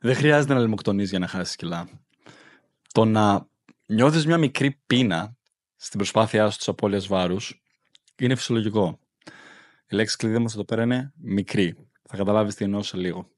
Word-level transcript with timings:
Δεν 0.00 0.14
χρειάζεται 0.14 0.54
να 0.54 0.60
λιμοκτονείς 0.60 1.10
για 1.10 1.18
να 1.18 1.26
χάσεις 1.26 1.56
κιλά. 1.56 1.88
Το 2.92 3.04
να 3.04 3.48
νιώθεις 3.86 4.26
μια 4.26 4.38
μικρή 4.38 4.80
πείνα 4.86 5.36
στην 5.76 5.98
προσπάθειά 5.98 6.50
σου 6.50 6.58
της 6.58 6.68
απώλειας 6.68 7.06
βάρους 7.06 7.62
είναι 8.16 8.34
φυσιολογικό. 8.34 8.98
Η 9.88 9.94
λέξη 9.94 10.16
κλειδί 10.16 10.38
μα 10.38 10.46
εδώ 10.48 10.64
πέρα 10.64 10.82
είναι 10.82 11.12
μικρή. 11.16 11.76
Θα 12.08 12.16
καταλάβεις 12.16 12.54
τι 12.54 12.64
εννοώ 12.64 12.82
σε 12.82 12.96
λίγο. 12.96 13.28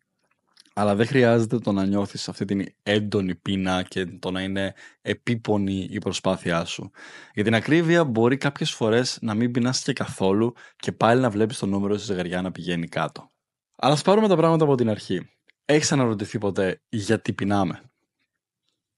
Αλλά 0.75 0.95
δεν 0.95 1.06
χρειάζεται 1.06 1.59
το 1.59 1.72
να 1.72 1.87
νιώθεις 1.87 2.29
αυτή 2.29 2.45
την 2.45 2.74
έντονη 2.83 3.35
πείνα 3.35 3.83
και 3.83 4.06
το 4.06 4.31
να 4.31 4.42
είναι 4.42 4.74
επίπονη 5.03 5.88
η 5.90 5.99
προσπάθειά 5.99 6.65
σου. 6.65 6.90
Για 7.35 7.44
την 7.44 7.54
ακρίβεια, 7.54 8.04
μπορεί 8.04 8.37
κάποιες 8.37 8.72
φορές 8.72 9.19
να 9.21 9.35
μην 9.35 9.51
πεινάσει 9.51 9.83
και 9.85 9.92
καθόλου 9.92 10.54
και 10.76 10.92
πάλι 10.92 11.21
να 11.21 11.31
βλέπεις 11.31 11.58
το 11.58 11.67
νούμερο 11.67 11.97
στη 11.97 12.06
ζευγαριά 12.06 12.42
να 12.42 12.53
πηγαίνει 12.53 12.88
κάτω. 12.88 13.31
Αλλά 13.76 13.92
ας 13.92 14.03
πάρουμε 14.03 14.29
τα 14.29 14.37
πράγματα 14.37 14.65
από 14.65 14.74
την 14.74 14.90
αρχή. 14.90 15.31
Έχεις 15.73 15.93
αναρωτηθεί 15.93 16.39
ποτέ 16.39 16.80
γιατί 16.89 17.33
πεινάμε; 17.33 17.83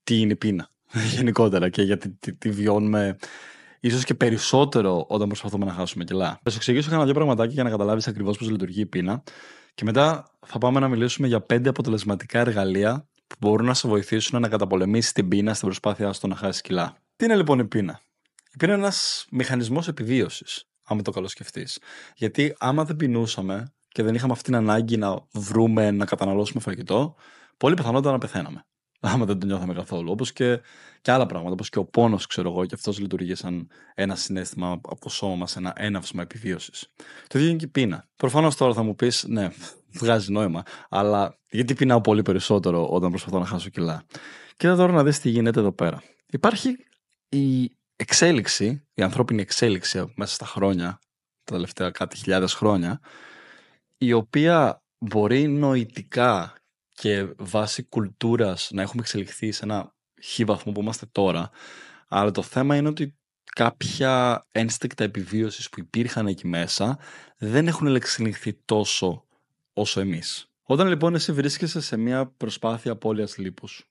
Τι 0.05 0.21
είναι 0.21 0.33
η 0.33 0.37
πείνα, 0.37 0.69
γενικότερα, 1.17 1.69
και 1.69 1.83
γιατί 1.83 2.11
τι, 2.11 2.35
τι 2.35 2.51
βιώνουμε 2.51 3.17
ίσως 3.81 4.05
και 4.05 4.15
περισσότερο 4.15 5.05
όταν 5.09 5.29
προσπαθούμε 5.29 5.65
να 5.65 5.73
χάσουμε 5.73 6.05
κιλά; 6.05 6.41
Θα 6.43 6.51
σου 6.51 6.57
εξηγήσω 6.57 6.95
ένα 6.95 7.05
δύο 7.05 7.15
πραγματάκια 7.15 7.53
για 7.53 7.63
να 7.63 7.71
καταλάβεις 7.71 8.09
ακριβώς 8.09 8.39
πώς 8.39 8.51
λειτουργεί 8.51 8.81
η 8.81 8.87
πείνα. 8.87 9.23
Και 9.75 9.85
μετά 9.85 10.31
θα 10.47 10.59
πάμε 10.59 10.81
να 10.81 10.89
μιλήσουμε 10.89 11.27
για 11.29 11.41
πέντε 11.41 11.69
αποτελεσματικά 11.69 12.39
εργαλεία 12.41 13.09
που 13.27 13.37
μπορούν 13.41 13.67
να 13.67 13.75
σε 13.75 13.89
βοηθήσουν 13.89 14.41
να 14.41 14.49
καταπολεμήσεις 14.49 15.13
την 15.13 15.29
πείνα 15.29 15.55
στην 15.55 15.67
προσπάθειά 15.67 16.13
σου 16.13 16.29
να 16.29 16.37
χάσεις 16.37 16.61
κιλά. 16.61 16.97
Τι 17.17 17.25
είναι 17.25 17.37
λοιπόν 17.37 17.59
η 17.59 17.65
πείνα, 17.65 18.01
Η 18.53 18.57
πείνα 18.59 18.73
είναι 18.73 18.83
ένας 18.83 19.27
μηχανισμός 19.31 19.89
επιβίωσης, 19.89 20.65
άμα 20.85 21.03
το 21.03 21.11
καλοσκεφτεί. 21.11 21.67
Γιατί 22.17 22.55
άμα 22.59 22.85
δεν 22.85 22.97
πεινούσαμε 22.97 23.73
και 23.95 24.03
δεν 24.03 24.15
είχαμε 24.15 24.33
αυτή 24.33 24.45
την 24.45 24.55
ανάγκη 24.55 24.97
να 24.97 25.25
βρούμε, 25.33 25.91
να 25.91 26.05
καταναλώσουμε 26.05 26.61
φαγητό, 26.61 27.15
πολύ 27.57 27.75
πιθανότατα 27.75 28.13
να 28.13 28.19
πεθαίναμε 28.19 28.65
άμα 29.13 29.25
δεν 29.25 29.39
το 29.39 29.47
νιώθαμε 29.47 29.75
καθόλου. 29.75 30.11
Όπως 30.11 30.33
και, 30.33 30.61
και 31.03 31.11
άλλα 31.11 31.27
πράγματα, 31.27 31.53
όπως 31.53 31.69
και 31.69 31.79
ο 31.79 31.85
πόνος, 31.85 32.27
ξέρω 32.27 32.51
εγώ, 32.51 32.67
και 32.67 32.75
αυτός 32.75 32.99
λειτουργεί 32.99 33.35
σαν 33.35 33.69
ένα 33.95 34.15
συνέστημα 34.15 34.71
από 34.71 35.01
το 35.01 35.09
σώμα 35.09 35.35
μα, 35.35 35.47
ένα 35.57 35.73
έναυσμα 35.77 36.23
επιβίωσης. 36.23 36.93
Το 37.27 37.39
ίδιο 37.39 37.51
είναι 37.51 37.59
και 37.59 37.65
η 37.65 37.69
πείνα. 37.69 38.09
Προφανώς 38.17 38.57
τώρα 38.57 38.73
θα 38.73 38.83
μου 38.83 38.95
πεις, 38.95 39.25
ναι, 39.29 39.49
βγάζει 39.93 40.33
νόημα, 40.33 40.63
αλλά 40.89 41.39
γιατί 41.51 41.75
πεινάω 41.75 42.01
πολύ 42.01 42.23
περισσότερο 42.23 42.89
όταν 42.89 43.11
προσπαθώ 43.11 43.39
να 43.39 43.47
χάσω 43.47 43.69
κιλά; 43.69 44.05
Κοίτα 44.57 44.77
τώρα 44.77 44.93
να 44.93 45.05
δεις 45.05 45.21
τι 45.21 45.29
γίνεται 45.29 45.61
εδώ 45.61 45.73
πέρα. 45.73 46.03
Υπάρχει 46.27 46.77
η 47.29 47.71
εξέλιξη, 47.97 48.87
η 48.95 49.03
ανθρώπινη 49.03 49.41
εξέλιξη 49.41 50.13
μέσα 50.15 50.35
στα 50.35 50.47
χρόνια, 50.47 50.99
τα 51.45 51.55
τελευταία 51.55 51.91
κάτι 51.91 52.17
χιλιάδες 52.17 52.55
χρόνια, 52.55 53.01
η 54.05 54.13
οποία 54.13 54.83
μπορεί 54.99 55.49
νοητικά 55.49 56.55
και 56.95 57.35
βάσει 57.39 57.83
κουλτούρας 57.83 58.71
να 58.73 58.83
έχουμε 58.83 59.03
εξελιχθεί 59.03 59.53
σε 59.53 59.65
ένα 59.65 59.95
χι 60.23 60.45
βαθμό 60.45 60.73
που 60.73 60.81
είμαστε 60.81 61.07
τώρα. 61.13 61.51
Αλλά 62.09 62.31
το 62.31 62.43
θέμα 62.43 62.77
είναι 62.77 62.89
ότι 62.89 63.17
κάποια 63.55 64.47
ένστικτα 64.51 65.05
επιβίωσης 65.05 65.69
που 65.69 65.81
υπήρχαν 65.81 66.27
εκεί 66.27 66.47
μέσα 66.47 66.99
δεν 67.37 67.67
έχουν 67.67 67.95
εξελιχθεί 67.95 68.53
τόσο 68.65 69.25
όσο 69.73 70.01
εμείς. 70.01 70.49
Όταν 70.63 70.89
λοιπόν 70.89 71.15
εσύ 71.15 71.33
βρίσκεσαι 71.33 71.81
σε 71.81 71.97
μια 71.97 72.27
προσπάθεια 72.27 72.93
απώλειας 72.93 73.39
λίπους, 73.39 73.85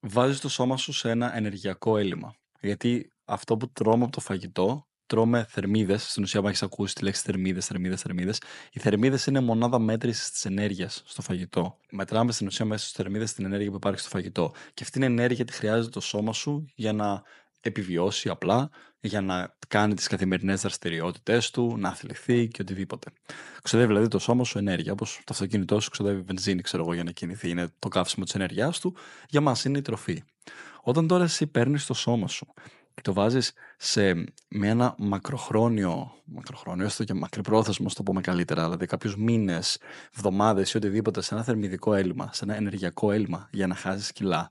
βάζεις 0.00 0.40
το 0.40 0.48
σώμα 0.48 0.76
σου 0.76 0.92
σε 0.92 1.10
ένα 1.10 1.36
ενεργειακό 1.36 1.96
έλλειμμα. 1.96 2.34
Γιατί 2.60 3.12
αυτό 3.24 3.56
που 3.56 3.72
τρώμε 3.72 4.02
από 4.02 4.12
το 4.12 4.20
φαγητό 4.20 4.88
τρώμε 5.10 5.46
θερμίδες. 5.48 6.10
Στην 6.10 6.22
ουσία, 6.22 6.40
αν 6.40 6.46
έχεις 6.46 6.62
ακούσει 6.62 6.94
τη 6.94 7.04
λέξη 7.04 7.22
θερμίδες, 7.22 7.66
θερμίδες, 7.66 8.00
θερμίδες. 8.00 8.40
Οι 8.72 8.80
θερμίδες 8.80 9.26
είναι 9.26 9.40
μονάδα 9.40 9.78
μέτρησης 9.78 10.30
της 10.30 10.44
ενέργειας 10.44 11.02
στο 11.06 11.22
φαγητό. 11.22 11.76
Μετράμε 11.90 12.32
στην 12.32 12.46
ουσία 12.46 12.64
μέσα 12.64 12.82
στις 12.82 12.96
θερμίδες 12.96 13.32
την 13.32 13.44
ενέργεια 13.44 13.70
που 13.70 13.76
υπάρχει 13.76 14.00
στο 14.00 14.08
φαγητό. 14.08 14.52
Και 14.74 14.82
αυτή 14.82 14.90
την 14.90 15.02
ενέργεια 15.02 15.44
τη 15.44 15.52
χρειάζεται 15.52 15.88
το 15.88 16.00
σώμα 16.00 16.32
σου 16.32 16.66
για 16.74 16.92
να 16.92 17.22
επιβιώσει 17.60 18.28
απλά, 18.28 18.70
για 19.00 19.20
να 19.20 19.56
κάνει 19.68 19.94
τις 19.94 20.06
καθημερινές 20.06 20.60
δραστηριότητές 20.60 21.50
του, 21.50 21.76
να 21.78 21.88
αθληθεί 21.88 22.48
και 22.48 22.62
οτιδήποτε. 22.62 23.10
Ξοδεύει 23.62 23.88
δηλαδή 23.88 24.08
το 24.08 24.18
σώμα 24.18 24.44
σου 24.44 24.58
ενέργεια, 24.58 24.92
όπως 24.92 25.16
το 25.16 25.32
αυτοκίνητό 25.32 25.80
σου 25.80 25.90
ξοδεύει 25.90 26.20
βενζίνη, 26.20 26.62
ξέρω 26.62 26.82
εγώ, 26.82 26.94
για 26.94 27.04
να 27.04 27.10
κινηθεί. 27.10 27.48
Είναι 27.48 27.68
το 27.78 27.88
καύσιμο 27.88 28.24
της 28.24 28.34
ενέργειάς 28.34 28.80
του. 28.80 28.96
Για 29.28 29.40
μας 29.40 29.64
είναι 29.64 29.78
η 29.78 29.82
τροφή. 29.82 30.22
Όταν 30.82 31.06
τώρα 31.06 31.24
εσύ 31.24 31.46
παίρνεις 31.46 31.86
το 31.86 31.94
σώμα 31.94 32.28
σου 32.28 32.46
το 33.02 33.12
βάζεις 33.12 33.52
σε, 33.76 34.14
με 34.48 34.68
ένα 34.68 34.94
μακροχρόνιο, 34.98 36.12
μακροχρόνιο, 36.24 36.84
έστω 36.84 37.04
και 37.04 37.14
μακρυπρόθεσμο, 37.14 37.88
το 37.94 38.02
πούμε 38.02 38.20
καλύτερα, 38.20 38.64
δηλαδή 38.64 38.86
κάποιους 38.86 39.16
μήνες, 39.16 39.78
εβδομάδες 40.16 40.72
ή 40.72 40.76
οτιδήποτε, 40.76 41.22
σε 41.22 41.34
ένα 41.34 41.42
θερμιδικό 41.42 41.94
έλλειμμα, 41.94 42.30
σε 42.32 42.44
ένα 42.44 42.56
ενεργειακό 42.56 43.12
έλλειμμα 43.12 43.48
για 43.52 43.66
να 43.66 43.74
χάσεις 43.74 44.12
κιλά, 44.12 44.50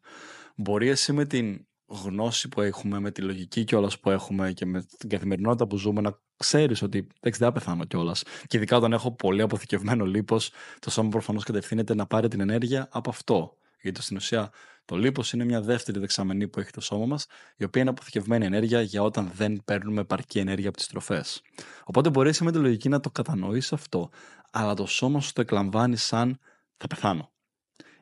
μπορεί 0.55 0.87
εσύ 0.87 1.13
με 1.13 1.25
την 1.25 1.67
γνώση 1.89 2.49
που 2.49 2.61
έχουμε, 2.61 2.99
με 2.99 3.11
τη 3.11 3.21
λογική 3.21 3.63
κιόλας 3.63 3.99
που 3.99 4.09
έχουμε 4.09 4.51
και 4.51 4.65
με 4.65 4.85
την 4.97 5.09
καθημερινότητα 5.09 5.67
που 5.67 5.77
ζούμε, 5.77 6.01
να 6.01 6.19
ξέρεις 6.37 6.81
ότι 6.81 6.97
εντάξει, 6.97 7.39
δεν 7.39 7.47
θα 7.47 7.51
πεθάνω 7.51 7.85
κιόλας. 7.85 8.23
Και 8.47 8.57
ειδικά 8.57 8.77
όταν 8.77 8.93
έχω 8.93 9.11
πολύ 9.11 9.41
αποθηκευμένο 9.41 10.05
λίπος, 10.05 10.51
το 10.79 10.89
σώμα 10.89 11.09
προφανώς 11.09 11.43
κατευθύνεται 11.43 11.95
να 11.95 12.05
πάρει 12.05 12.27
την 12.27 12.39
ενέργεια 12.39 12.87
από 12.91 13.09
αυτό. 13.09 13.57
Γιατί 13.81 14.01
στην 14.01 14.17
ουσία 14.17 14.51
το 14.85 14.97
λίπος 14.97 15.33
είναι 15.33 15.43
μια 15.43 15.61
δεύτερη 15.61 15.99
δεξαμενή 15.99 16.47
που 16.47 16.59
έχει 16.59 16.71
το 16.71 16.81
σώμα 16.81 17.05
μας, 17.05 17.25
η 17.55 17.63
οποία 17.63 17.81
είναι 17.81 17.89
αποθηκευμένη 17.89 18.45
ενέργεια 18.45 18.81
για 18.81 19.03
όταν 19.03 19.31
δεν 19.35 19.61
παίρνουμε 19.65 20.01
επαρκή 20.01 20.39
ενέργεια 20.39 20.69
από 20.69 20.77
τις 20.77 20.87
τροφές. 20.87 21.41
Οπότε 21.83 22.09
μπορεί 22.09 22.33
με 22.41 22.51
τη 22.51 22.57
λογική 22.57 22.89
να 22.89 22.99
το 22.99 23.09
κατανοήσει 23.09 23.73
αυτό, 23.73 24.09
αλλά 24.51 24.73
το 24.73 24.85
σώμα 24.85 25.21
σου 25.21 25.33
το 25.33 25.41
εκλαμβάνει 25.41 25.95
σαν 25.95 26.39
θα 26.77 26.87
πεθάνω. 26.87 27.31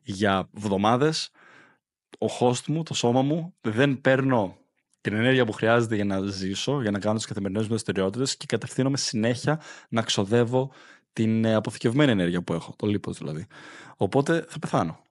Για 0.02 0.50
εβδομάδε, 0.58 1.14
ο 2.20 2.26
host 2.40 2.66
μου, 2.68 2.84
το 2.84 2.94
σώμα 2.94 3.22
μου, 3.22 3.54
δεν 3.62 4.02
παίρνω 4.02 4.58
την 5.02 5.14
ενέργεια 5.14 5.46
που 5.46 5.52
χρειάζεται 5.52 5.96
για 5.96 6.06
να 6.06 6.22
ζήσω, 6.22 6.82
για 6.82 6.92
να 6.92 7.00
κάνω 7.00 7.16
τις 7.16 7.26
καθημερινές 7.26 7.62
μου 7.64 7.70
δραστηριότητες 7.70 8.38
και 8.38 8.46
κατευθύνομαι 8.46 8.98
συνέχεια 8.98 9.62
να 9.90 10.02
ξοδεύω 10.02 10.72
την 11.14 11.46
ε, 11.46 11.54
αποθηκευμένη 11.54 12.12
ενέργεια 12.12 12.42
που 12.42 12.54
έχω, 12.54 12.74
το 12.78 12.88
λίπος 12.88 13.18
δηλαδή. 13.18 13.48
Οπότε 13.98 14.46
θα 14.50 14.60
πεθάνω. 14.60 15.07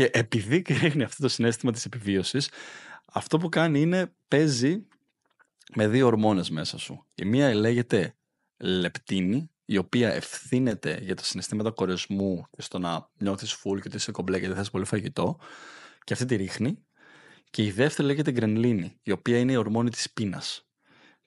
Και 0.00 0.10
επειδή 0.12 0.62
ρίχνει 0.68 1.02
αυτό 1.02 1.22
το 1.22 1.28
συνέστημα 1.28 1.72
της 1.72 1.84
επιβίωσης, 1.84 2.50
αυτό 3.12 3.38
που 3.38 3.48
κάνει 3.48 3.80
είναι 3.80 4.12
παίζει 4.28 4.86
με 5.74 5.88
δύο 5.88 6.06
ορμόνες 6.06 6.50
μέσα 6.50 6.78
σου. 6.78 7.06
Η 7.14 7.24
μία 7.24 7.54
λέγεται 7.54 8.16
λεπτίνη, 8.56 9.50
η 9.64 9.76
οποία 9.76 10.12
ευθύνεται 10.12 10.98
για 11.02 11.14
τα 11.14 11.22
συναισθήματα 11.22 11.70
κορεσμού 11.70 12.46
και 12.50 12.62
στο 12.62 12.78
να 12.78 13.10
νιώθεις 13.18 13.52
φουλ 13.52 13.78
και 13.78 13.86
ότι 13.86 13.96
είσαι 13.96 14.10
κομπλέ 14.10 14.40
και 14.40 14.46
δεν 14.46 14.56
θες 14.56 14.70
πολύ 14.70 14.84
φαγητό 14.84 15.38
και 16.04 16.12
αυτή 16.12 16.24
τη 16.24 16.36
ρίχνει. 16.36 16.84
Και 17.50 17.64
η 17.64 17.70
δεύτερη 17.70 18.08
λέγεται 18.08 18.30
γκρενλίνη, 18.30 18.98
η 19.02 19.10
οποία 19.10 19.38
είναι 19.38 19.52
η 19.52 19.56
ορμόνη 19.56 19.90
της 19.90 20.10
πείνας. 20.10 20.68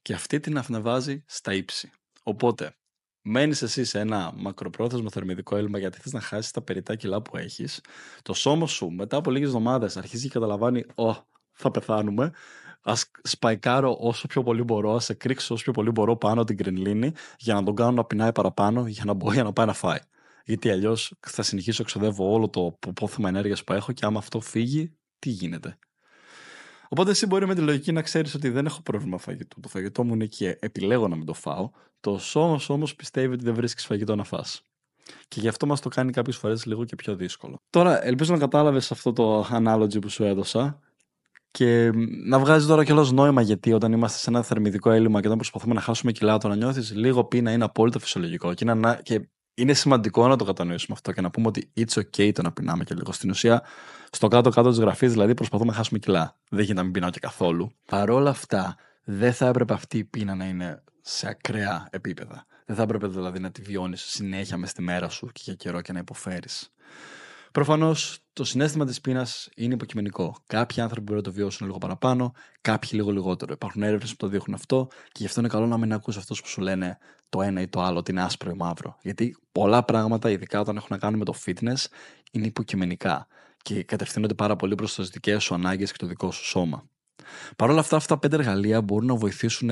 Και 0.01 0.13
αυτή 0.13 0.39
την 0.39 0.57
αυνεβάζει 0.57 1.23
στα 1.27 1.53
ύψη. 1.53 1.91
Οπότε, 2.23 2.75
μένεις 3.23 3.61
εσύ 3.61 3.83
σε 3.83 3.99
ένα 3.99 4.33
μακροπρόθεσμο 4.35 5.09
θερμιδικό 5.09 5.55
έλλειμμα 5.55 5.77
γιατί 5.77 5.99
θες 5.99 6.13
να 6.13 6.19
χάσεις 6.19 6.51
τα 6.51 6.61
περιτά 6.61 6.95
κιλά 6.95 7.21
που 7.21 7.37
έχεις, 7.37 7.81
το 8.21 8.33
σώμα 8.33 8.67
σου 8.67 8.89
μετά 8.89 9.17
από 9.17 9.31
λίγες 9.31 9.47
εβδομάδες 9.47 9.97
αρχίζει 9.97 10.23
και 10.23 10.33
καταλαβαίνει, 10.33 10.85
Ω, 10.95 11.15
θα 11.51 11.71
πεθάνουμε. 11.71 12.31
Α 12.81 12.93
σπαϊκάρω 13.21 13.97
όσο 13.99 14.27
πιο 14.27 14.43
πολύ 14.43 14.63
μπορώ, 14.63 14.95
ας 14.95 15.03
σε 15.03 15.13
κρίξω 15.13 15.53
όσο 15.53 15.63
πιο 15.63 15.73
πολύ 15.73 15.91
μπορώ 15.91 16.17
πάνω 16.17 16.43
την 16.43 16.57
κρινλίνη 16.57 17.11
για 17.37 17.53
να 17.53 17.63
τον 17.63 17.75
κάνω 17.75 17.91
να 17.91 18.05
πεινάει 18.05 18.31
παραπάνω 18.31 18.87
για 18.87 19.03
να 19.05 19.13
μπορεί 19.13 19.37
να 19.37 19.53
πάει 19.53 19.65
να 19.65 19.73
φάει. 19.73 19.99
Γιατί 20.45 20.69
αλλιώς 20.69 21.13
θα 21.19 21.43
συνεχίσω 21.43 21.81
να 21.81 21.85
ξοδεύω 21.85 22.31
όλο 22.31 22.49
το 22.49 22.77
πόθημα 22.93 23.29
ενέργειας 23.29 23.63
που 23.63 23.73
έχω 23.73 23.91
και 23.91 24.05
άμα 24.05 24.17
αυτό 24.19 24.39
φύγει, 24.39 24.97
τι 25.19 25.29
γίνεται. 25.29 25.77
Οπότε 26.93 27.11
εσύ 27.11 27.25
μπορεί 27.25 27.47
με 27.47 27.55
τη 27.55 27.61
λογική 27.61 27.91
να 27.91 28.01
ξέρεις 28.01 28.33
ότι 28.33 28.49
δεν 28.49 28.65
έχω 28.65 28.81
πρόβλημα 28.81 29.17
φαγητού. 29.17 29.59
Το 29.59 29.67
φαγητό 29.67 30.03
μου 30.03 30.13
είναι 30.13 30.23
εκεί, 30.23 30.55
επιλέγω 30.59 31.07
να 31.07 31.15
μην 31.15 31.25
το 31.25 31.33
φάω. 31.33 31.69
Το 31.99 32.17
σώμα 32.17 32.59
όμως 32.67 32.95
πιστεύει 32.95 33.33
ότι 33.33 33.43
δεν 33.43 33.53
βρίσκεις 33.53 33.85
φαγητό 33.85 34.15
να 34.15 34.23
φας. 34.23 34.61
Και 35.27 35.39
γι' 35.39 35.47
αυτό 35.47 35.65
μας 35.65 35.81
το 35.81 35.89
κάνει 35.89 36.11
κάποιες 36.11 36.37
φορές 36.37 36.65
λίγο 36.65 36.85
και 36.85 36.95
πιο 36.95 37.15
δύσκολο. 37.15 37.55
Τώρα, 37.69 38.05
ελπίζω 38.05 38.33
να 38.33 38.39
κατάλαβες 38.39 38.91
αυτό 38.91 39.13
το 39.13 39.47
analogy 39.51 40.01
που 40.01 40.09
σου 40.09 40.23
έδωσα. 40.23 40.79
Και 41.51 41.91
να 42.25 42.39
βγάζεις 42.39 42.67
τώρα 42.67 42.83
κιόλα 42.83 43.11
νόημα 43.11 43.41
γιατί 43.41 43.73
όταν 43.73 43.91
είμαστε 43.91 44.17
σε 44.17 44.29
ένα 44.29 44.43
θερμιδικό 44.43 44.91
έλλειμμα 44.91 45.19
και 45.19 45.25
όταν 45.25 45.37
προσπαθούμε 45.37 45.73
να 45.73 45.81
χάσουμε 45.81 46.11
κιλά, 46.11 46.37
το 46.37 46.47
να 46.47 46.55
νιώθεις 46.55 46.95
λίγο 46.95 47.23
πείνα 47.23 47.51
είναι 47.51 47.63
απόλυτα 47.63 47.99
φυσιολογικό. 47.99 48.53
Και, 48.53 48.65
είναι, 48.71 48.99
και 49.03 49.29
είναι 49.53 49.73
σημαντικό 49.73 50.27
να 50.27 50.35
το 50.35 50.45
κατανοήσουμε 50.45 50.95
αυτό 50.95 51.11
και 51.11 51.21
να 51.21 51.29
πούμε 51.29 51.47
ότι 51.47 51.71
it's 51.75 52.01
okay 52.01 52.31
το 52.33 52.41
να 52.41 52.51
πεινάμε 52.51 52.83
και 52.83 52.93
λίγο. 52.95 53.11
Στην 53.11 53.29
ουσία, 53.29 53.63
στο 54.11 54.27
κάτω-κάτω 54.27 54.69
της 54.69 54.79
γραφής, 54.79 55.11
δηλαδή, 55.11 55.33
προσπαθούμε 55.33 55.69
να 55.69 55.75
χάσουμε 55.75 55.99
κιλά. 55.99 56.37
Δεν 56.49 56.59
γίνεται 56.59 56.73
να 56.73 56.83
μην 56.83 56.91
πεινάω 56.91 57.09
και 57.09 57.19
καθόλου. 57.19 57.71
Παρ' 57.85 58.09
όλα 58.09 58.29
αυτά, 58.29 58.75
δεν 59.03 59.33
θα 59.33 59.47
έπρεπε 59.47 59.73
αυτή 59.73 59.97
η 59.97 60.03
πείνα 60.03 60.35
να 60.35 60.45
είναι 60.45 60.83
σε 61.01 61.27
ακραία 61.27 61.87
επίπεδα. 61.91 62.45
Δεν 62.65 62.75
θα 62.75 62.81
έπρεπε 62.81 63.07
δηλαδή 63.07 63.39
να 63.39 63.51
τη 63.51 63.61
βιώνεις 63.61 64.01
συνέχεια 64.01 64.57
μες 64.57 64.69
στη 64.69 64.81
μέρα 64.81 65.09
σου 65.09 65.29
και 65.33 65.41
για 65.43 65.53
καιρό 65.53 65.81
και 65.81 65.93
να 65.93 65.99
υποφέρεις. 65.99 66.73
Προφανώς 67.53 68.19
το 68.33 68.43
συνέστημα 68.43 68.85
της 68.85 69.01
πείνας 69.01 69.49
είναι 69.55 69.73
υποκειμενικό. 69.73 70.35
Κάποιοι 70.47 70.81
άνθρωποι 70.81 71.01
μπορούν 71.01 71.23
να 71.23 71.29
το 71.29 71.31
βιώσουν 71.31 71.67
λίγο 71.67 71.77
παραπάνω, 71.77 72.33
κάποιοι 72.61 72.89
λίγο 72.93 73.11
λιγότερο. 73.11 73.53
Υπάρχουν 73.53 73.83
έρευνες 73.83 74.09
που 74.09 74.15
το 74.17 74.27
δείχνουν 74.27 74.55
αυτό 74.55 74.87
και 74.91 75.17
γι' 75.17 75.25
αυτό 75.25 75.39
είναι 75.39 75.49
καλό 75.49 75.65
να 75.67 75.77
μην 75.77 75.93
ακούς 75.93 76.17
αυτούς 76.17 76.41
που 76.41 76.47
σου 76.47 76.61
λένε 76.61 76.97
το 77.29 77.41
ένα 77.41 77.61
ή 77.61 77.67
το 77.67 77.81
άλλο, 77.81 77.97
ότι 77.97 78.11
είναι 78.11 78.21
άσπρο 78.23 78.51
ή 78.51 78.53
μαύρο. 78.53 78.97
Γιατί 79.01 79.37
πολλά 79.51 79.83
πράγματα, 79.83 80.29
ειδικά 80.29 80.59
όταν 80.59 80.75
έχουν 80.75 80.87
να 80.89 80.97
κάνουν 80.97 81.19
με 81.19 81.25
το 81.25 81.33
fitness, 81.45 81.85
είναι 82.31 82.45
υποκειμενικά 82.45 83.27
και 83.61 83.83
κατευθύνονται 83.83 84.33
πάρα 84.33 84.55
πολύ 84.55 84.75
προς 84.75 84.95
τις 84.95 85.09
δικές 85.09 85.43
σου 85.43 85.53
ανάγκες 85.53 85.91
και 85.91 85.97
το 85.97 86.05
δικό 86.05 86.31
σου 86.31 86.45
σώμα. 86.45 86.89
Παρ' 87.55 87.69
όλα 87.69 87.79
αυτά, 87.79 87.95
αυτά 87.95 88.13
τα 88.13 88.19
πέντε 88.19 88.35
εργαλεία 88.35 88.81
μπορούν 88.81 89.07
να 89.07 89.15
βοηθήσουν 89.15 89.69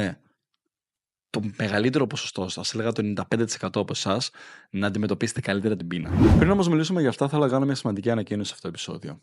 το 1.31 1.41
μεγαλύτερο 1.57 2.07
ποσοστό 2.07 2.49
σας, 2.49 2.73
έλεγα 2.73 2.91
το 2.91 3.03
95% 3.03 3.45
από 3.61 3.85
εσάς, 3.89 4.29
να 4.69 4.87
αντιμετωπίσετε 4.87 5.41
καλύτερα 5.41 5.75
την 5.75 5.87
πείνα. 5.87 6.09
Πριν 6.37 6.51
όμως 6.51 6.67
μιλήσουμε 6.67 6.99
για 6.99 7.09
αυτά, 7.09 7.27
θέλω 7.27 7.41
να 7.41 7.49
κάνω 7.49 7.65
μια 7.65 7.75
σημαντική 7.75 8.09
ανακοίνωση 8.09 8.47
σε 8.47 8.53
αυτό 8.53 8.67
το 8.67 8.73
επεισόδιο. 8.73 9.19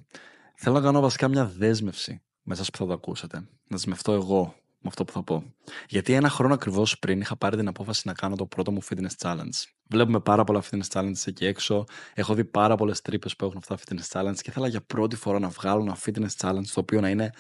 Θέλω 0.55 0.75
να 0.75 0.81
κάνω 0.81 1.01
βασικά 1.01 1.29
μια 1.29 1.53
δέσμευση 1.59 2.23
με 2.43 2.55
εσάς 2.55 2.71
που 2.71 2.79
θα 2.79 2.87
το 2.87 2.93
ακούσετε. 2.93 3.37
Να 3.37 3.47
δεσμευτώ 3.67 4.13
εγώ 4.13 4.55
με 4.81 4.89
αυτό 4.89 5.05
που 5.05 5.13
θα 5.13 5.23
πω. 5.23 5.55
Γιατί 5.89 6.13
ένα 6.13 6.29
χρόνο 6.29 6.55
ακριβώς 6.55 6.99
πριν 6.99 7.21
είχα 7.21 7.37
πάρει 7.37 7.57
την 7.57 7.69
απόφαση 7.69 8.03
να 8.05 8.13
κάνω 8.13 8.37
το 8.37 8.47
πρώτο 8.47 8.73
μου 8.73 8.83
fitness 8.85 9.17
challenge. 9.19 9.65
Βλέπουμε 9.89 10.21
πάρα 10.21 10.45
πολλά 10.45 10.63
fitness 10.71 10.89
challenges 10.93 11.27
εκεί 11.27 11.47
έξω. 11.47 11.85
Έχω 12.15 12.35
δει 12.35 12.45
πάρα 12.45 12.75
πολλές 12.77 13.01
τρύπες 13.01 13.37
που 13.37 13.45
έχουν 13.45 13.57
αυτά 13.57 13.75
τα 13.75 13.83
fitness 13.85 14.19
challenge 14.19 14.37
και 14.37 14.51
ήθελα 14.51 14.69
για 14.69 14.81
πρώτη 14.81 15.17
φορά 15.17 15.39
να 15.39 15.49
βγάλω 15.49 15.83
ένα 15.83 15.97
fitness 16.05 16.37
challenge 16.47 16.67
το 16.75 16.81
οποίο 16.81 17.01
να 17.01 17.09
είναι 17.09 17.31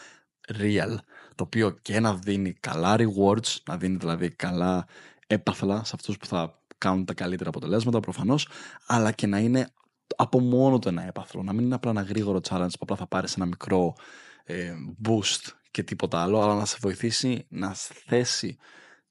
real. 0.61 0.97
Το 1.35 1.45
οποίο 1.45 1.71
και 1.71 2.00
να 2.00 2.15
δίνει 2.15 2.53
καλά 2.53 2.97
rewards, 2.99 3.56
να 3.69 3.77
δίνει 3.77 3.97
δηλαδή 3.97 4.31
καλά 4.31 4.87
έπαθλα 5.27 5.85
σε 5.85 5.93
αυτούς 5.95 6.17
που 6.17 6.27
θα 6.27 6.59
κάνουν 6.79 7.05
τα 7.05 7.15
καλύτερα 7.15 7.49
αποτελέσματα 7.49 8.00
προφανώς, 8.00 8.49
αλλά 8.87 9.12
και 9.12 9.27
να 9.27 9.39
είναι 9.39 9.69
από 10.17 10.41
μόνο 10.41 10.79
το 10.79 10.89
ένα 10.89 11.06
έπαθλο. 11.06 11.43
Να 11.43 11.53
μην 11.53 11.65
είναι 11.65 11.75
απλά 11.75 11.91
ένα 11.91 12.03
γρήγορο 12.03 12.41
challenge 12.49 12.71
που 12.71 12.79
απλά 12.81 12.97
θα 12.97 13.06
πάρεις 13.06 13.35
ένα 13.35 13.47
μικρό 13.47 13.95
ε, 14.45 14.73
boost 15.09 15.53
και 15.71 15.83
τίποτα 15.83 16.23
άλλο, 16.23 16.41
αλλά 16.41 16.55
να 16.55 16.65
σε 16.65 16.77
βοηθήσει 16.81 17.47
να 17.49 17.75
θέσει 17.75 18.56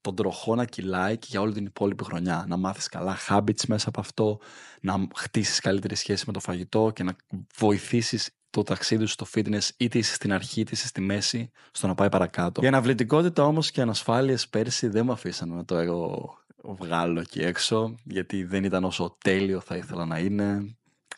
τον 0.01 0.15
τροχό 0.15 0.55
να 0.55 0.65
κυλάει 0.65 1.17
και 1.17 1.27
για 1.29 1.41
όλη 1.41 1.53
την 1.53 1.65
υπόλοιπη 1.65 2.03
χρονιά. 2.03 2.45
Να 2.47 2.57
μάθεις 2.57 2.87
καλά 2.87 3.17
habits 3.29 3.65
μέσα 3.67 3.89
από 3.89 3.99
αυτό, 3.99 4.39
να 4.81 5.07
χτίσεις 5.15 5.59
καλύτερη 5.59 5.95
σχέση 5.95 6.23
με 6.27 6.33
το 6.33 6.39
φαγητό 6.39 6.91
και 6.95 7.03
να 7.03 7.15
βοηθήσεις 7.57 8.29
το 8.49 8.63
ταξίδι 8.63 9.05
σου 9.05 9.11
στο 9.11 9.25
fitness 9.35 9.69
είτε 9.77 9.97
είσαι 9.97 10.13
στην 10.13 10.33
αρχή 10.33 10.59
είτε 10.59 10.71
είσαι 10.73 10.87
στη 10.87 11.01
μέση 11.01 11.51
στο 11.71 11.87
να 11.87 11.95
πάει 11.95 12.09
παρακάτω. 12.09 12.63
Η 12.63 12.67
αναβλητικότητα 12.67 13.43
όμως 13.43 13.71
και 13.71 13.81
ανασφάλειες 13.81 14.47
πέρσι 14.47 14.87
δεν 14.87 15.05
με 15.05 15.11
αφήσαν 15.11 15.49
να 15.49 15.65
το 15.65 15.77
εγώ 15.77 16.33
βγάλω 16.63 17.19
εκεί 17.19 17.39
έξω 17.39 17.95
γιατί 18.03 18.43
δεν 18.43 18.63
ήταν 18.63 18.83
όσο 18.83 19.17
τέλειο 19.23 19.59
θα 19.59 19.75
ήθελα 19.75 20.05
να 20.05 20.19
είναι 20.19 20.77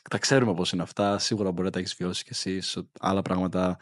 τα 0.10 0.18
ξέρουμε 0.18 0.54
πώς 0.54 0.72
είναι 0.72 0.81
αυτά. 0.81 1.18
Σίγουρα 1.18 1.52
μπορεί 1.52 1.64
να 1.64 1.72
τα 1.72 1.80
έχεις 1.80 1.96
βιώσει 1.96 2.24
κι 2.24 2.30
εσύ. 2.31 2.62
Άλλα 3.00 3.22
πράγματα 3.22 3.78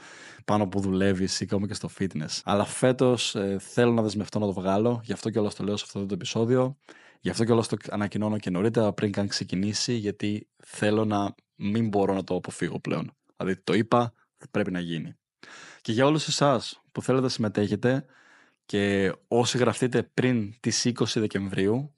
πάνω 0.45 0.67
που 0.67 0.79
δουλεύεις 0.79 1.39
ή 1.39 1.43
ακόμα 1.43 1.67
και 1.67 1.73
στο 1.73 1.89
fitness. 1.99 2.41
Αλλά 2.43 2.65
φέτος 2.65 3.35
ε, 3.35 3.57
θέλω 3.59 3.91
να 3.91 4.01
δεσμευτώ 4.01 4.39
να 4.39 4.45
το 4.45 4.53
βγάλω. 4.53 5.01
Γι' 5.03 5.13
αυτό 5.13 5.29
και 5.29 5.39
όλα 5.39 5.51
το 5.57 5.63
λέω 5.63 5.77
σε 5.77 5.83
αυτό 5.87 6.05
το 6.05 6.13
επεισόδιο. 6.13 6.77
Γι' 7.19 7.29
αυτό 7.29 7.43
και 7.43 7.51
όλα 7.51 7.63
το 7.69 7.77
ανακοινώνω 7.89 8.37
και 8.37 8.49
νωρίτερα 8.49 8.93
πριν 8.93 9.11
καν 9.11 9.27
ξεκινήσει. 9.27 9.93
Γιατί 9.93 10.47
θέλω 10.63 11.05
να 11.05 11.35
μην 11.55 11.87
μπορώ 11.87 12.13
να 12.13 12.23
το 12.23 12.35
αποφύγω 12.35 12.79
πλέον. 12.79 13.11
Δηλαδή 13.37 13.61
το 13.63 13.73
είπα, 13.73 14.13
πρέπει 14.51 14.71
να 14.71 14.79
γίνει. 14.79 15.15
Και 15.81 15.91
για 15.91 16.05
όλους 16.05 16.27
εσάς 16.27 16.81
που 16.91 17.01
θέλετε 17.01 17.23
να 17.23 17.29
συμμετέχετε 17.29 18.05
και 18.65 19.13
όσοι 19.27 19.57
γραφτείτε 19.57 20.03
πριν 20.03 20.53
τις 20.59 20.85
20 20.85 21.03
Δεκεμβρίου 21.13 21.95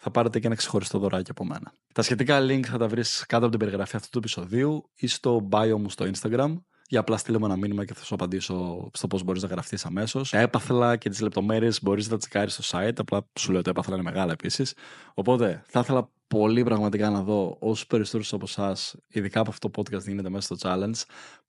θα 0.00 0.10
πάρετε 0.10 0.40
και 0.40 0.46
ένα 0.46 0.56
ξεχωριστό 0.56 0.98
δωράκι 0.98 1.30
από 1.30 1.44
μένα. 1.44 1.72
Τα 1.92 2.02
σχετικά 2.02 2.40
link 2.40 2.62
θα 2.66 2.78
τα 2.78 2.88
βρεις 2.88 3.24
κάτω 3.26 3.46
από 3.46 3.56
την 3.56 3.66
περιγραφή 3.66 3.96
αυτού 3.96 4.08
του 4.10 4.18
επεισοδίου 4.18 4.90
ή 4.94 5.06
στο 5.06 5.48
bio 5.52 5.76
μου 5.78 5.90
στο 5.90 6.10
Instagram. 6.14 6.56
Για 6.90 7.00
απλά 7.00 7.16
στείλε 7.16 7.38
μου 7.38 7.44
ένα 7.44 7.56
μήνυμα 7.56 7.84
και 7.84 7.94
θα 7.94 8.04
σου 8.04 8.14
απαντήσω 8.14 8.88
στο 8.92 9.06
πώς 9.06 9.22
μπορείς 9.22 9.42
να 9.42 9.48
γραφτείς 9.48 9.84
αμέσως. 9.84 10.32
Έπαθλα 10.32 10.96
και 10.96 11.08
τις 11.08 11.20
λεπτομέρειες 11.20 11.82
μπορείς 11.82 12.04
να 12.04 12.10
τα 12.10 12.16
τσεκάρεις 12.16 12.54
στο 12.54 12.78
site. 12.78 12.92
Απλά 12.98 13.26
σου 13.38 13.50
λέω 13.50 13.60
ότι 13.60 13.70
έπαθλα 13.70 13.94
είναι 13.94 14.04
μεγάλα 14.04 14.32
επίσης. 14.32 14.74
Οπότε 15.14 15.62
θα 15.66 15.80
ήθελα 15.80 16.10
πολύ 16.28 16.62
πραγματικά 16.62 17.10
να 17.10 17.22
δω 17.22 17.56
όσους 17.60 17.86
περισσότερους 17.86 18.32
από 18.32 18.44
εσάς, 18.48 18.94
ειδικά 19.08 19.40
από 19.40 19.50
αυτό 19.50 19.70
το 19.70 19.82
podcast 19.82 20.02
γίνεται 20.06 20.28
μέσα 20.28 20.54
στο 20.54 20.68
challenge, 20.68 21.02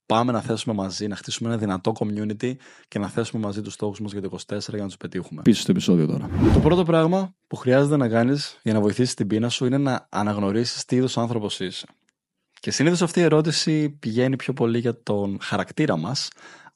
πάμε 0.06 0.32
να 0.32 0.42
θέσουμε 0.42 0.76
μαζί, 0.76 1.08
να 1.08 1.16
χτίσουμε 1.16 1.50
ένα 1.50 1.58
δυνατό 1.58 1.92
community 2.00 2.54
και 2.88 3.00
να 3.00 3.08
θέσουμε 3.08 3.46
μαζί 3.46 3.62
τους 3.62 3.74
στόχους 3.74 4.00
μας 4.00 4.12
για 4.12 4.22
το 4.22 4.38
24 4.48 4.58
για 4.70 4.82
να 4.82 4.86
τους 4.86 4.98
πετύχουμε. 4.98 5.42
Πίσω 5.42 5.62
στο 5.62 5.72
επεισόδιο 5.72 6.06
τώρα. 6.06 6.30
Το 6.54 6.60
πρώτο 6.60 6.84
πράγμα 6.84 7.34
που 7.48 7.56
χρειάζεται 7.56 7.98
να 7.98 8.08
κάνεις 8.08 8.60
για 8.64 8.74
να 8.74 8.80
βοηθήσεις 8.80 9.14
την 9.14 9.28
πείνα 9.28 9.50
σου 9.50 9.66
είναι 9.66 9.78
να 9.78 10.08
αναγνωρίσεις 10.10 10.86
τι 10.86 10.96
είδους 10.96 11.18
άνθρωπος 11.18 11.60
είσαι. 11.60 11.88
Και 12.60 12.72
συνήθως 12.72 13.02
αυτή 13.02 13.20
η 13.20 13.24
ερώτηση 13.24 13.90
πηγαίνει 13.90 14.36
πιο 14.36 14.54
πολύ 14.54 14.80
για 14.80 15.04
τον 15.04 15.38
χαρακτήρα 15.42 15.98
μας, 15.98 16.28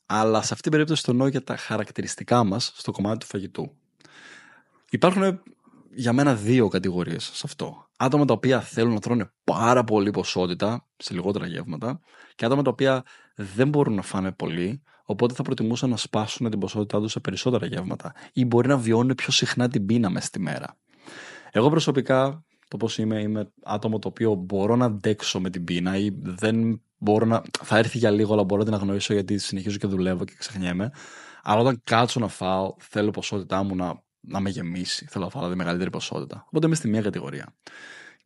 αλλά 0.06 0.38
σε 0.38 0.54
αυτήν 0.54 0.62
την 0.62 0.72
περίπτωση 0.72 1.04
το 1.04 1.12
εννοώ 1.12 1.28
για 1.28 1.44
τα 1.44 1.56
χαρακτηριστικά 1.56 2.44
μας 2.44 2.74
στο 2.76 2.92
κομμάτι 2.92 3.18
του 3.18 3.26
φαγητού. 3.26 3.72
Υπάρχουν 4.90 5.42
για 5.94 6.14
μένα 6.14 6.36
δύο 6.36 6.68
κατηγορίες 6.68 7.24
σε 7.34 7.42
αυτό. 7.46 7.88
Άτομα 7.98 8.26
τα 8.26 8.34
οποία 8.34 8.62
θέλουν 8.62 8.94
να 8.94 9.00
τρώνε 9.00 9.32
πάρα 9.44 9.84
πολύ 9.84 10.12
ποσότητα 10.12 10.88
σε 10.98 11.14
λιγότερα 11.14 11.48
γεύματα 11.48 12.00
και 12.36 12.46
άτομα 12.46 12.62
τα 12.62 12.70
οποία 12.70 13.04
δεν 13.36 13.70
μπορούν 13.70 13.94
να 13.94 14.02
φάνε 14.02 14.32
πολύ, 14.32 14.82
οπότε 15.04 15.34
θα 15.34 15.44
προτιμούσαν 15.44 15.90
να 15.90 15.98
σπάσουν 15.98 16.50
την 16.50 16.60
ποσότητά 16.60 17.00
τους 17.00 17.12
σε 17.12 17.20
περισσότερα 17.20 17.66
γεύματα 17.66 18.14
ή 18.34 18.46
μπορεί 18.46 18.68
να 18.68 18.78
βιώνουν 18.78 19.16
πιο 19.16 19.32
συχνά 19.32 19.68
την 19.68 19.86
πείνα 19.86 20.10
μέσα 20.10 20.26
στη 20.26 20.40
μέρα. 20.40 20.78
Εγώ 21.52 21.70
προσωπικά, 21.70 22.46
το 22.74 22.86
πώς 22.86 22.98
είμαι, 22.98 23.22
είμαι 23.22 23.52
άτομο 23.64 24.00
το 24.00 24.08
οποίο 24.08 24.34
μπορώ 24.34 24.76
να 24.76 24.86
αντέξω 24.86 25.40
με 25.40 25.50
την 25.50 25.64
πείνα 25.64 25.98
ή 25.98 26.10
δεν 26.22 26.82
μπορώ 26.98 27.26
να. 27.26 27.42
θα 27.64 27.78
έρθει 27.78 27.98
για 27.98 28.12
λίγο, 28.12 28.34
αλλά 28.34 28.44
μπορώ 28.44 28.60
να 28.64 28.68
την 28.68 28.78
αγνοήσω 28.78 29.14
γιατί 29.14 29.38
συνεχίζω 29.38 29.78
και 29.78 29.88
δουλεύω 29.88 30.26
και 30.26 30.34
ξεχνιέμαι. 30.38 30.92
Αλλά 31.44 31.62
όταν 31.62 31.82
κάτσω 31.84 32.20
να 32.20 32.28
φάω, 32.28 32.76
θέλω 32.78 33.12
ποσότητά 33.12 33.64
μου 33.64 33.76
να 33.76 34.04
να 34.28 34.40
με 34.40 34.50
γεμίσει. 34.50 35.06
Θέλω 35.10 35.24
να 35.24 35.30
φάω 35.30 35.42
δηλαδή 35.42 35.58
μεγαλύτερη 35.58 35.90
ποσότητα. 35.90 36.44
Οπότε 36.48 36.66
είμαι 36.66 36.76
στη 36.76 36.88
μία 36.88 37.02
κατηγορία. 37.02 37.56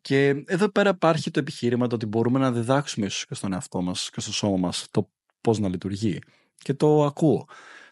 Και 0.01 0.43
εδώ 0.45 0.69
πέρα 0.69 0.89
υπάρχει 0.89 1.31
το 1.31 1.39
επιχείρημα 1.39 1.87
το 1.87 1.95
ότι 1.95 2.05
μπορούμε 2.05 2.39
να 2.39 2.51
διδάξουμε 2.51 3.05
ίσως 3.05 3.25
και 3.25 3.35
στον 3.35 3.53
εαυτό 3.53 3.81
μας 3.81 4.09
και 4.09 4.19
στο 4.19 4.33
σώμα 4.33 4.57
μας 4.57 4.87
το 4.91 5.09
πώς 5.41 5.59
να 5.59 5.69
λειτουργεί. 5.69 6.19
Και 6.57 6.73
το 6.73 7.05
ακούω. 7.05 7.47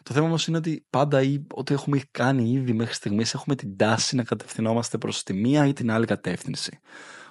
Το 0.06 0.14
θέμα 0.14 0.26
όμως 0.26 0.46
είναι 0.46 0.56
ότι 0.56 0.86
πάντα 0.90 1.22
ή, 1.22 1.46
ό,τι 1.54 1.74
έχουμε 1.74 2.00
κάνει 2.10 2.50
ήδη 2.50 2.72
μέχρι 2.72 2.94
στιγμής 2.94 3.34
έχουμε 3.34 3.54
την 3.54 3.76
τάση 3.76 4.16
να 4.16 4.22
κατευθυνόμαστε 4.22 4.98
προς 4.98 5.22
τη 5.22 5.32
μία 5.32 5.66
ή 5.66 5.72
την 5.72 5.90
άλλη 5.90 6.06
κατεύθυνση. 6.06 6.78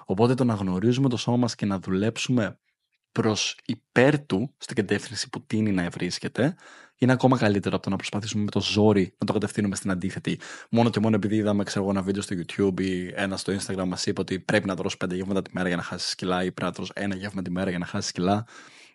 Οπότε 0.04 0.34
το 0.34 0.44
να 0.44 0.54
γνωρίζουμε 0.54 1.08
το 1.08 1.16
σώμα 1.16 1.36
μας 1.36 1.54
και 1.54 1.66
να 1.66 1.78
δουλέψουμε 1.78 2.58
προς 3.12 3.58
υπέρ 3.64 4.26
του 4.26 4.54
στην 4.58 4.76
κατεύθυνση 4.76 5.28
που 5.28 5.46
τίνει 5.46 5.72
να 5.72 5.88
βρίσκεται 5.88 6.54
είναι 6.98 7.12
ακόμα 7.12 7.38
καλύτερο 7.38 7.74
από 7.74 7.84
το 7.84 7.90
να 7.90 7.96
προσπαθήσουμε 7.96 8.44
με 8.44 8.50
το 8.50 8.60
ζόρι 8.60 9.14
να 9.18 9.26
το 9.26 9.32
κατευθύνουμε 9.32 9.76
στην 9.76 9.90
αντίθετη. 9.90 10.40
Μόνο 10.70 10.90
και 10.90 11.00
μόνο 11.00 11.16
επειδή 11.16 11.36
είδαμε 11.36 11.64
ξέρω, 11.64 11.90
ένα 11.90 12.02
βίντεο 12.02 12.22
στο 12.22 12.36
YouTube 12.36 12.80
ή 12.80 13.12
ένα 13.14 13.36
στο 13.36 13.52
Instagram 13.52 13.84
μας 13.86 14.06
είπε 14.06 14.20
ότι 14.20 14.40
πρέπει 14.40 14.66
να 14.66 14.76
τρώσει 14.76 14.96
πέντε 14.96 15.14
γεύματα 15.14 15.42
τη 15.42 15.50
μέρα 15.52 15.68
για 15.68 15.76
να 15.76 15.82
χάσεις 15.82 16.14
κιλά 16.14 16.44
ή 16.44 16.52
πρέπει 16.52 16.62
να 16.62 16.72
τρώσει 16.72 16.92
ένα 16.94 17.14
γεύμα 17.14 17.42
τη 17.42 17.50
μέρα 17.50 17.70
για 17.70 17.78
να 17.78 17.86
χάσεις 17.86 18.12
κιλά. 18.12 18.46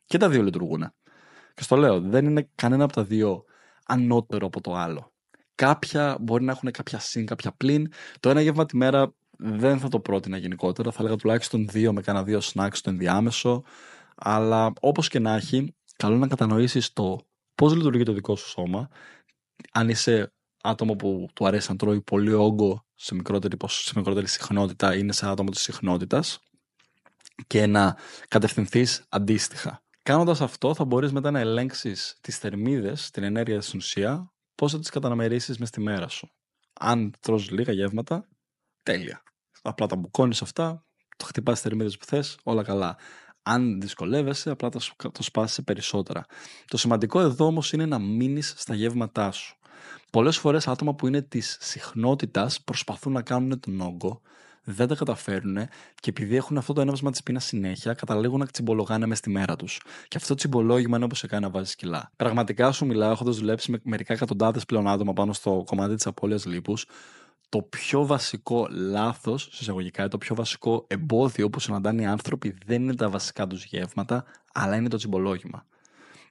Και 0.06 0.18
τα 0.18 0.30
δύο 0.30 0.44
λειτουργούν. 0.44 0.94
Και 1.54 1.64
στο 1.64 1.76
λέω, 1.76 2.02
δεν 2.02 2.26
είναι 2.26 2.50
κανένα 2.56 2.84
από 2.84 2.94
τα 2.94 3.04
δύο 3.04 3.46
ανώτερο 3.92 4.46
από 4.46 4.62
το 4.62 4.76
άλλο. 4.76 5.14
Κάποια 5.56 6.18
μπορεί 6.22 6.44
να 6.44 6.52
έχουν 6.52 6.72
κάποια 6.72 7.00
συν, 7.00 7.26
κάποια 7.26 7.52
πλην. 7.52 7.92
Το 8.20 8.30
ένα 8.30 8.42
γεύμα 8.42 8.66
τη 8.66 8.78
μέρα 8.78 9.14
δεν 9.38 9.80
θα 9.80 9.88
το 9.88 10.00
πρότεινα 10.00 10.38
γενικότερα. 10.38 10.92
Θα 10.92 10.98
έλεγα 11.00 11.16
τουλάχιστον 11.16 11.68
δύο 11.68 11.94
με 11.94 12.02
κάνα 12.02 12.24
δύο 12.24 12.40
snacks 12.44 12.70
στο 12.72 12.90
ενδιάμεσο. 12.90 13.64
Αλλά 14.16 14.74
όπως 14.80 15.08
και 15.08 15.20
να 15.20 15.36
έχει, 15.36 15.76
καλό 15.96 16.18
να 16.18 16.28
κατανοήσεις 16.28 16.94
το 16.94 17.20
πώς 17.56 17.76
λειτουργεί 17.76 18.04
το 18.04 18.14
δικό 18.14 18.36
σου 18.36 18.48
σώμα, 18.48 18.90
αν 19.72 19.90
είσαι 19.90 20.34
άτομο 20.62 20.96
που 20.96 21.28
του 21.34 21.48
αρέσει 21.48 21.72
να 21.72 21.78
τρώει 21.78 22.02
πολύ 22.02 22.34
όγκο 22.34 22.86
σε 22.96 23.16
μικρότερη, 23.16 23.58
σε 23.66 23.94
μικρότερη 23.96 24.28
συχνότητα, 24.28 24.96
είναι 24.96 25.12
σε 25.12 25.28
άτομο 25.28 25.50
της 25.50 25.62
συχνότητας 25.62 26.40
και 27.48 27.66
να 27.66 27.98
κατευθυνθείς 28.28 29.06
αντίστοιχα. 29.10 29.81
Κάνοντας 30.04 30.42
αυτό, 30.42 30.74
θα 30.74 30.86
μπορείς 30.86 31.12
μετά 31.12 31.32
να 31.32 31.40
ελέγξεις 31.40 32.18
τις 32.22 32.38
θερμίδες, 32.38 33.10
την 33.10 33.24
ενέργεια 33.24 33.62
στην 33.62 33.80
ουσία, 33.80 34.34
πώς 34.56 34.72
θα 34.72 34.80
τις 34.80 34.90
καταναμερίσει 34.90 35.56
μες 35.60 35.68
στη 35.68 35.82
μέρα 35.82 36.08
σου. 36.08 36.32
Αν 36.74 37.14
τρως 37.20 37.50
λίγα 37.50 37.74
γεύματα, 37.74 38.28
τέλεια. 38.84 39.24
Απλά 39.62 39.86
τα 39.88 39.96
μπουκώνεις 39.96 40.42
αυτά, 40.42 40.86
το 41.18 41.26
χτυπάς 41.26 41.54
τις 41.54 41.64
θερμίδες 41.64 41.98
που 41.98 42.06
θες, 42.06 42.38
όλα 42.44 42.64
καλά. 42.64 42.98
Αν 43.44 43.82
δυσκολεύεσαι, 43.82 44.50
απλά 44.50 44.70
το, 44.70 44.80
το 45.12 45.24
σπάσεις 45.24 45.64
περισσότερα. 45.64 46.26
Το 46.68 46.78
σημαντικό 46.78 47.20
εδώ 47.20 47.46
όμως 47.46 47.74
είναι 47.74 47.86
να 47.86 48.00
μείνεις 48.00 48.54
στα 48.58 48.74
γεύματά 48.74 49.32
σου. 49.32 49.58
Πολλές 50.12 50.38
φορές 50.38 50.68
άτομα 50.68 50.96
που 50.96 51.08
είναι 51.08 51.22
της 51.22 51.58
συχνότητας 51.60 52.62
προσπαθούν 52.62 53.14
να 53.14 53.22
κάνουν 53.22 53.60
τον 53.60 53.82
όγκο, 53.82 54.22
δεν 54.64 54.88
τα 54.88 54.96
καταφέρουν 54.96 55.58
και 55.96 56.10
επειδή 56.10 56.36
έχουν 56.36 56.58
αυτό 56.58 56.74
το 56.74 56.82
έναυσμα 56.82 57.12
της 57.12 57.24
πείνας 57.24 57.46
συνέχεια, 57.46 57.94
καταλήγουν 57.94 58.40
να 58.40 58.46
τσιμπολογάνε 58.46 59.06
μες 59.06 59.18
στη 59.18 59.30
μέρα 59.30 59.56
τους. 59.56 59.82
Και 60.08 60.18
αυτό 60.18 60.28
το 60.28 60.36
τσιμπολόγημα 60.36 60.96
είναι 60.96 61.06
όπως 61.06 61.18
σε 61.18 61.28
κάνει 61.28 61.44
να 61.44 61.50
βάζει 61.50 61.76
κιλά. 61.76 62.12
Πραγματικά 62.16 62.72
σου 62.72 62.86
μιλάω, 62.86 63.12
έχοντας 63.12 63.38
δουλέψει 63.38 63.72
με 63.72 63.80
μερικά 63.84 64.14
εκατοντάδες 64.14 64.66
πλέον 64.66 64.88
άτομα 64.88 65.14
πάνω 65.14 65.34
στο 65.34 65.64
κομμάτι 65.66 65.96
της 65.96 66.08
απώλειας 66.08 66.46
λίπους, 66.46 66.86
το 67.50 67.62
πιο 67.62 68.06
βασικό 68.06 68.68
λάθος, 68.72 69.60
εισαγωγικά, 69.60 70.08
το 70.08 70.18
πιο 70.18 70.36
βασικό 70.36 70.86
εμπόδιο 70.88 71.50
που 71.50 71.60
συναντάνε 71.60 72.02
οι 72.02 72.06
άνθρωποι 72.06 72.58
δεν 72.66 72.82
είναι 72.82 72.96
τα 72.96 73.10
βασικά 73.10 73.48
τους 73.48 73.66
γεύματα, 73.66 74.26
αλλά 74.54 74.76
είναι 74.76 74.90
το 74.90 74.98
τσιμπολόγημα. 74.98 75.66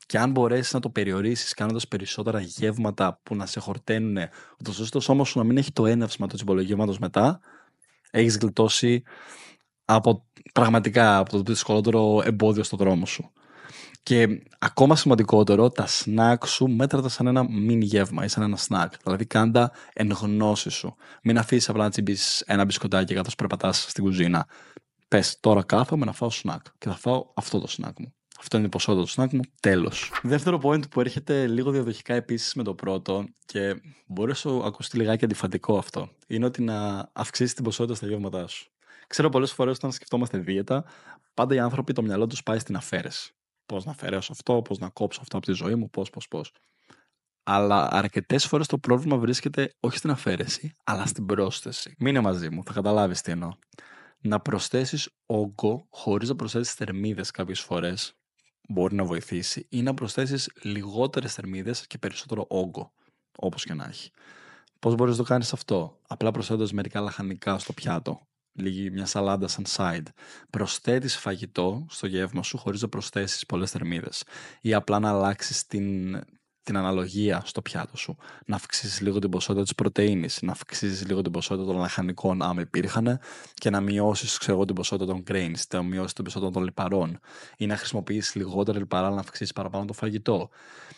Και 0.07 0.19
αν 0.19 0.31
μπορέσεις 0.31 0.73
να 0.73 0.81
το 0.81 0.91
περιορίσεις 0.91 1.55
κάνοντας 1.55 1.89
περισσότερα 1.89 2.41
γεύματα 2.41 3.21
που 3.23 3.35
να 3.35 3.47
σε 3.47 3.61
χορταίνουν, 3.61 4.17
ούτως 4.61 4.79
ώστε 4.79 4.99
το 4.99 5.01
σώμα 5.01 5.25
σου 5.25 5.39
να 5.39 5.45
μην 5.45 5.57
έχει 5.57 5.73
το 5.73 5.87
έναυσμα 5.87 6.27
του 6.27 6.35
τσιμπολογήματος 6.35 6.99
μετά, 6.99 7.41
έχεις 8.11 8.37
γλιτώσει 8.37 9.03
από 9.85 10.27
πραγματικά 10.53 11.19
από 11.19 11.31
το 11.31 11.43
δυσκολότερο 11.43 12.23
εμπόδιο 12.25 12.63
στο 12.63 12.77
δρόμο 12.77 13.07
σου. 13.07 13.33
Και 14.03 14.43
ακόμα 14.59 14.97
σημαντικότερο, 14.97 15.71
τα 15.71 15.87
σνακ 15.87 16.47
σου 16.47 16.67
μέτρατα 16.67 17.09
σαν 17.09 17.27
ένα 17.27 17.51
μίνι 17.51 17.85
γεύμα 17.85 18.25
ή 18.25 18.29
σαν 18.29 18.43
ένα 18.43 18.57
σνακ. 18.57 18.93
Δηλαδή 19.03 19.27
κάντα 19.27 19.73
εν 19.93 20.11
γνώση 20.11 20.71
σου. 20.71 20.97
Μην 21.23 21.39
αφήσεις 21.39 21.69
απλά 21.69 21.83
να 21.85 21.91
τσιμπήσεις 21.91 22.41
ένα 22.41 22.65
μπισκοτάκι 22.65 23.15
καθώς 23.15 23.35
περπατάς 23.35 23.87
στην 23.89 24.05
κουζίνα. 24.05 24.47
Πες 25.09 25.41
τώρα 25.41 25.63
κάθομαι 25.63 26.05
να 26.05 26.13
φάω 26.13 26.31
σνακ 26.31 26.63
και 26.79 26.89
θα 26.89 26.97
φάω 26.97 27.27
αυτό 27.35 27.61
το 27.61 27.67
σνακ 27.67 27.99
μου. 27.99 28.15
Αυτό 28.41 28.57
είναι 28.57 28.67
η 28.67 28.69
ποσότητα 28.69 29.05
του 29.05 29.11
σνακ 29.11 29.33
μου. 29.33 29.41
Τέλος. 29.61 30.13
Δεύτερο 30.23 30.61
point 30.63 30.91
που 30.91 31.01
έρχεται 31.01 31.47
λίγο 31.47 31.71
διαδοχικά 31.71 32.15
επίσης 32.15 32.55
με 32.55 32.63
το 32.63 32.75
πρώτο 32.75 33.25
και 33.47 33.81
μπορεί 34.07 34.29
να 34.29 34.35
σου 34.35 34.65
ακουστεί 34.65 34.97
λιγάκι 34.97 35.25
αντιφατικό 35.25 35.79
αυτό. 35.79 36.11
Είναι 36.27 36.45
ότι 36.45 36.63
να 36.63 37.11
αυξήσεις 37.13 37.55
την 37.55 37.65
ποσότητα 37.65 37.95
στα 37.95 38.07
γεύματά 38.07 38.47
σου. 38.47 38.71
Ξέρω 39.07 39.29
πολλές 39.29 39.53
φορές 39.53 39.77
όταν 39.77 39.93
σκεφτόμαστε 39.93 40.39
δίαιτα, 40.39 40.85
πάντα 41.35 41.55
οι 41.55 41.59
άνθρωποι 41.59 41.93
το 41.93 42.03
μυαλό 42.03 42.27
τους 42.27 42.43
πάει 42.43 42.59
στην 42.59 42.77
αφαίρεση. 42.77 43.35
Πώς 43.67 43.85
να 43.85 43.91
αφαιρέσω 43.91 44.33
αυτό, 44.33 44.63
πώς 44.63 44.79
να 44.79 44.89
κόψω 44.89 45.21
αυτό 45.23 45.37
από 45.37 45.47
τη 45.47 45.53
ζωή 45.53 45.75
μου, 45.75 45.91
πώς, 45.91 46.11
πώς, 46.11 46.29
πώς. 46.29 46.53
Αλλά 47.43 47.89
αρκετές 47.93 48.47
φορές 48.47 48.67
το 48.67 48.79
πρόβλημα 48.79 49.17
βρίσκεται 49.17 49.75
όχι 49.81 49.97
στην 49.97 50.11
αφαίρεση, 50.11 50.73
αλλά 50.85 51.07
στην 51.07 51.27
πρόσθεση. 51.27 51.95
Μείνε 51.99 52.21
μαζί 52.21 52.51
μου, 52.51 52.63
θα 52.65 52.73
καταλάβεις 52.73 53.21
τι 53.21 53.31
εννοώ. 53.33 53.51
Να 54.21 54.41
προσθέσεις 54.41 55.09
όγκο 55.27 55.87
χωρίς 55.91 56.29
να 56.29 56.37
προσθέσεις 56.37 56.75
θερμίδες 56.75 57.31
κάποιες 57.31 57.61
φορές 57.61 58.15
μπορεί 58.71 58.95
να 58.95 59.05
βοηθήσει 59.05 59.67
ή 59.69 59.83
να 59.83 59.95
προσθέσεις 59.95 60.51
λιγότερες 60.63 61.35
θερμίδες 61.35 61.87
και 61.87 61.99
περισσότερο 61.99 62.45
όγκο. 62.49 62.93
Όπως 63.39 63.65
και 63.65 63.75
να 63.75 63.85
έχει. 63.85 64.11
Πώς 64.79 64.95
μπορείς 64.95 65.17
να 65.17 65.23
το 65.23 65.29
κάνεις 65.29 65.53
αυτό, 65.53 65.99
απλά 66.09 66.31
προσθέτοντας 66.31 66.73
μερικά 66.73 67.01
λαχανικά 67.01 67.59
στο 67.59 67.73
πιάτο 67.73 68.21
λίγη 68.53 68.91
μια 68.91 69.07
σαλάντα 69.07 69.49
σαν 69.49 69.65
side. 69.69 70.07
Προσθέτεις 70.51 71.17
φαγητό 71.17 71.87
στο 71.89 72.07
γεύμα 72.07 72.43
σου 72.43 72.59
χωρίς 72.59 72.83
να 72.83 72.89
προσθέσεις 72.89 73.47
πολλές 73.47 73.71
θερμίδες 73.71 74.25
ή 74.61 74.75
απλά 74.75 74.99
να 74.99 75.09
αλλάξεις 75.11 75.67
την, 75.67 76.15
την 76.71 76.79
αναλογία 76.79 77.43
στο 77.45 77.63
πιάτο 77.63 77.97
σου. 77.97 78.17
Να 78.47 78.57
αυξήσεις 78.57 79.01
λίγο 79.01 79.19
την 79.19 79.31
ποσότητα 79.31 79.63
της 79.63 79.75
πρωτενη, 79.75 80.29
να 80.43 80.53
αυξήσεις 80.53 81.07
λίγο 81.07 81.23
την 81.23 81.33
ποσότητα 81.33 81.67
των 81.67 81.77
λαχανικών, 81.77 82.43
άμα 82.43 82.61
υπήρχαν, 82.61 83.21
και 83.55 83.71
να 83.71 83.81
μειώσεις 83.81 84.39
την 84.39 84.75
ποσότητα 84.75 85.13
των 85.13 85.23
grains, 85.31 85.61
να 85.73 85.83
μειώσεις 85.83 86.13
την 86.13 86.25
ποσότητα 86.25 86.51
των 86.51 86.65
λιπαρών, 86.65 87.19
ή 87.57 87.67
να 87.67 87.77
χρησιμοποιήσεις 87.77 88.35
λιγότερα 88.35 88.79
λιπαρά, 88.79 89.11
να 89.11 89.21
αυξήσεις 89.21 89.53
παραπάνω 89.53 89.85
το 89.85 89.93
φαγητό. 89.93 90.49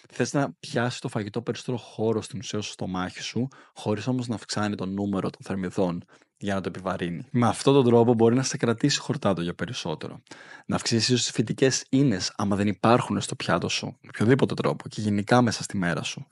Θες 0.08 0.32
να 0.32 0.52
πιάσεις 0.60 1.00
το 1.00 1.08
φαγητό 1.08 1.42
περισσότερο 1.42 1.76
χώρο 1.76 2.22
στην 2.22 2.38
ουσία 2.38 2.60
στο 2.60 2.72
στομάχι 2.72 3.22
σου, 3.22 3.48
χωρίς 3.74 4.06
όμως 4.06 4.28
να 4.28 4.34
αυξάνει 4.34 4.74
το 4.74 4.86
νούμερο 4.86 5.30
των 5.30 5.40
θερμιδών 5.42 6.04
για 6.42 6.54
να 6.54 6.60
το 6.60 6.68
επιβαρύνει. 6.68 7.26
Με 7.30 7.46
αυτόν 7.46 7.74
τον 7.74 7.84
τρόπο 7.84 8.14
μπορεί 8.14 8.34
να 8.34 8.42
σε 8.42 8.56
κρατήσει 8.56 8.98
χορτάτο 8.98 9.42
για 9.42 9.54
περισσότερο. 9.54 10.22
Να 10.66 10.76
αυξήσεις 10.76 11.22
τις 11.22 11.30
φυτικές 11.30 11.84
ίνες, 11.88 12.32
άμα 12.36 12.56
δεν 12.56 12.66
υπάρχουν 12.66 13.20
στο 13.20 13.36
πιάτο 13.36 13.68
σου, 13.68 13.86
με 13.86 14.08
οποιοδήποτε 14.08 14.54
τρόπο 14.54 14.88
και 14.88 15.00
γενικά 15.00 15.42
μέσα 15.42 15.62
στη 15.62 15.76
μέρα 15.76 16.02
σου. 16.02 16.26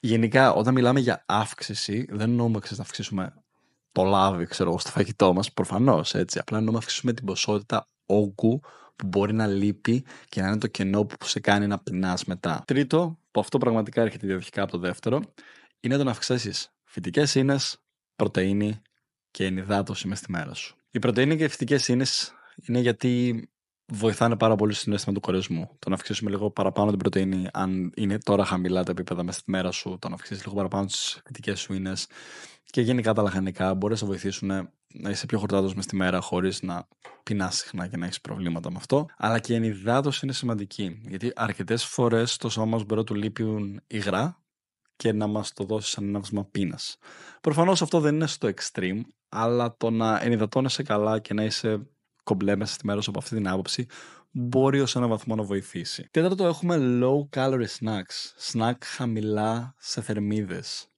Γενικά, 0.00 0.52
όταν 0.52 0.74
μιλάμε 0.74 1.00
για 1.00 1.24
αύξηση, 1.26 2.06
δεν 2.10 2.30
εννοούμε 2.30 2.60
να 2.70 2.82
αυξήσουμε 2.82 3.34
το 3.92 4.02
λάδι, 4.02 4.46
ξέρω 4.46 4.68
εγώ, 4.68 4.78
στο 4.78 4.90
φαγητό 4.90 5.32
μας. 5.32 5.52
Προφανώς 5.52 6.14
έτσι. 6.14 6.38
Απλά 6.38 6.56
εννοούμε 6.56 6.78
να 6.78 6.84
αυξήσουμε 6.84 7.12
την 7.12 7.24
ποσότητα 7.24 7.88
όγκου 8.06 8.60
που 8.96 9.06
μπορεί 9.06 9.32
να 9.32 9.46
λείπει 9.46 10.04
και 10.28 10.40
να 10.40 10.46
είναι 10.48 10.58
το 10.58 10.66
κενό 10.66 11.04
που 11.04 11.26
σε 11.26 11.40
κάνει 11.40 11.66
να 11.66 11.78
πεινάς 11.78 12.24
μετά. 12.24 12.62
Τρίτο, 12.66 13.18
που 13.30 13.40
αυτό 13.40 13.58
πραγματικά 13.58 14.02
έρχεται 14.02 14.26
διαδοχικά 14.26 14.62
από 14.62 14.72
το 14.72 14.78
δεύτερο, 14.78 15.20
είναι 15.80 15.96
το 15.96 16.04
να 16.04 16.10
αυξήσεις 16.10 16.70
φυτικές 16.84 17.34
ίνες, 17.34 17.76
πρωτενη 18.16 18.80
και 19.36 19.44
ενυδάτωση 19.44 20.08
μέσα 20.08 20.22
στη 20.22 20.32
μέρα 20.32 20.54
σου. 20.54 20.76
Η 20.90 20.98
πρωτενη 20.98 21.36
και 21.36 21.44
οι 21.44 21.48
φυτικές 21.48 21.88
ίνες 21.88 22.34
είναι 22.66 22.78
γιατί 22.78 23.42
βοηθάνε 23.86 24.36
πάρα 24.36 24.56
πολύ 24.56 24.72
στο 24.72 24.82
συνέστημα 24.82 25.14
του 25.14 25.20
κορεσμού. 25.20 25.70
Το 25.78 25.88
να 25.88 25.94
αυξήσουμε 25.94 26.30
λίγο 26.30 26.50
παραπάνω 26.50 26.90
την 26.90 26.98
πρωτενη, 26.98 27.48
αν 27.52 27.92
είναι 27.96 28.18
τώρα 28.18 28.44
χαμηλά 28.44 28.82
τα 28.82 28.90
επίπεδα 28.90 29.22
μέσα 29.22 29.38
στη 29.38 29.50
μέρα 29.50 29.70
σου, 29.70 29.96
το 30.00 30.08
να 30.08 30.14
αυξήσεις 30.14 30.44
λίγο 30.44 30.56
παραπάνω 30.56 30.86
τις 30.86 31.20
φυτικές 31.24 31.60
σου 31.60 31.72
ίνες 31.72 32.06
και 32.64 32.80
γενικά 32.80 33.12
τα 33.12 33.22
λαχανικά 33.22 33.74
μπορείς 33.74 34.00
να 34.00 34.06
σε 34.06 34.12
βοηθήσουν 34.12 34.70
να 34.94 35.10
είσαι 35.10 35.26
πιο 35.26 35.38
χορτάτος 35.38 35.74
μες 35.74 35.84
στη 35.84 35.96
μέρα 35.96 36.20
χωρίς 36.20 36.62
να 36.62 36.88
πεινάς 37.22 37.56
συχνά 37.56 37.86
και 37.86 37.96
να 37.96 38.04
έχεις 38.04 38.20
προβλήματα 38.20 38.70
με 38.70 38.76
αυτό. 38.78 39.06
Αλλά 39.16 39.38
και 39.38 39.52
η 39.52 39.56
ενυδάτωση 39.56 40.20
είναι 40.22 40.32
σημαντική. 40.32 41.00
Γιατί 41.08 41.32
αρκετές 41.34 41.84
φορές 41.84 42.36
το 42.36 42.48
σώμα 42.48 42.66
μας 42.66 42.84
μπορεί 42.84 43.00
να 43.00 43.06
του 43.06 43.14
λείπουν 43.14 43.80
υγρά 43.86 44.40
και 44.96 45.12
να 45.12 45.26
μας 45.26 45.52
το 45.52 45.64
δώσει 45.64 45.90
σαν 45.90 46.04
έναυσμα 46.04 46.44
πείνας. 46.44 46.98
Προφανώς 47.40 47.82
αυτό 47.82 48.00
δεν 48.00 48.14
είναι 48.14 48.26
στο 48.26 48.50
extreme, 48.54 49.00
αλλά 49.28 49.76
το 49.76 49.90
να 49.90 50.20
ενυδατώνεσαι 50.22 50.82
καλά 50.82 51.18
και 51.18 51.34
να 51.34 51.44
είσαι 51.44 51.86
κομπλέ 52.22 52.56
μέσα 52.56 52.74
στη 52.74 52.86
μέρα 52.86 53.00
σου 53.00 53.10
από 53.10 53.18
αυτή 53.18 53.34
την 53.34 53.48
άποψη 53.48 53.86
μπορεί 54.30 54.80
ως 54.80 54.96
ένα 54.96 55.06
βαθμό 55.06 55.34
να 55.34 55.42
βοηθήσει. 55.42 56.08
Τέταρτο 56.10 56.46
έχουμε 56.46 56.78
low 57.02 57.38
calorie 57.38 57.66
snacks. 57.80 58.52
Snack 58.52 58.74
χαμηλά 58.84 59.74
σε 59.78 60.00
θερμίδες. 60.00 60.88